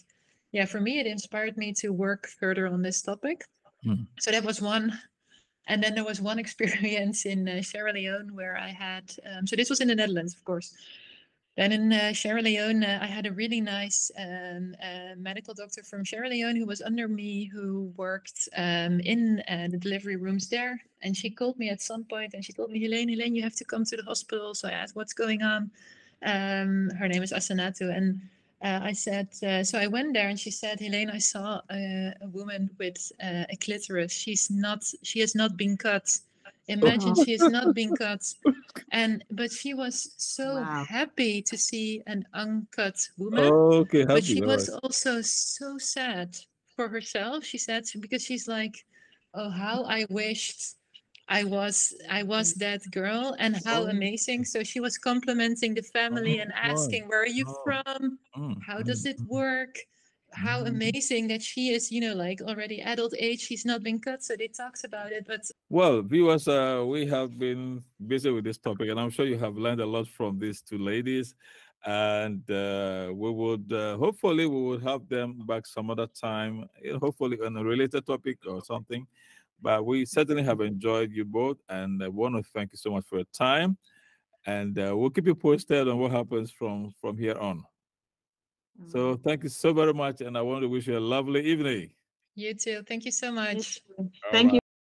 [0.51, 3.45] yeah for me it inspired me to work further on this topic
[3.85, 4.07] Mhm.
[4.19, 4.85] so that was one
[5.67, 9.55] and then there was one experience in uh, Sierra Leone where I had, um, so
[9.55, 10.75] this was in the Netherlands, of course.
[11.55, 15.83] Then in uh, Sierra Leone, uh, I had a really nice um, uh, medical doctor
[15.83, 20.49] from Sierra Leone who was under me, who worked um, in uh, the delivery rooms
[20.49, 20.81] there.
[21.03, 23.55] And she called me at some point and she told me, Heleen, Heleen, you have
[23.57, 24.55] to come to the hospital.
[24.55, 25.69] So I asked, what's going on?
[26.25, 27.95] Um, her name is Asanatu.
[27.95, 28.21] And
[28.63, 32.13] uh, I said, uh, so I went there and she said, Heleen, I saw a,
[32.19, 34.11] a woman with a clitoris.
[34.11, 36.17] She's not, she has not been cut.
[36.67, 38.23] Imagine she has not being cut.
[38.91, 40.85] And, but she was so Wow.
[40.87, 43.51] happy to see an uncut woman.
[43.81, 44.05] Okay.
[44.05, 44.79] But she all was right.
[44.83, 46.37] also so sad
[46.75, 47.43] for herself.
[47.43, 48.85] She said because she's like,
[49.33, 50.75] "Oh, how I wished
[51.27, 53.87] I was I was that girl, and how Oh.
[53.87, 56.71] amazing!" So she was complimenting the family and right.
[56.71, 57.63] asking, "Where are you Oh.
[57.63, 58.19] from?
[58.37, 59.27] Mm, How does mm, it mm.
[59.27, 59.75] work?"
[60.33, 60.67] How Mhm.
[60.67, 63.41] amazing that she is, you know, like already adult age.
[63.41, 65.25] She's not been cut, so they talks about it.
[65.27, 69.37] But Well, viewers, uh, we have been busy with this topic, and I'm sure you
[69.39, 71.35] have learned a lot from these two ladies.
[71.85, 76.69] And uh, we would uh, hopefully we would have them back some other time,
[77.01, 79.05] hopefully on a related topic or something.
[79.61, 83.05] But we certainly have enjoyed you both, and I want to thank you so much
[83.07, 83.77] for your time.
[84.45, 87.63] And uh, we'll keep you posted on what happens from from here on.
[88.79, 88.89] Mm-hmm.
[88.89, 91.91] So thank you so very much, and I want to wish you a lovely evening.
[92.35, 92.83] you too.
[92.87, 93.81] Thank you so much.
[94.31, 94.62] Thank you.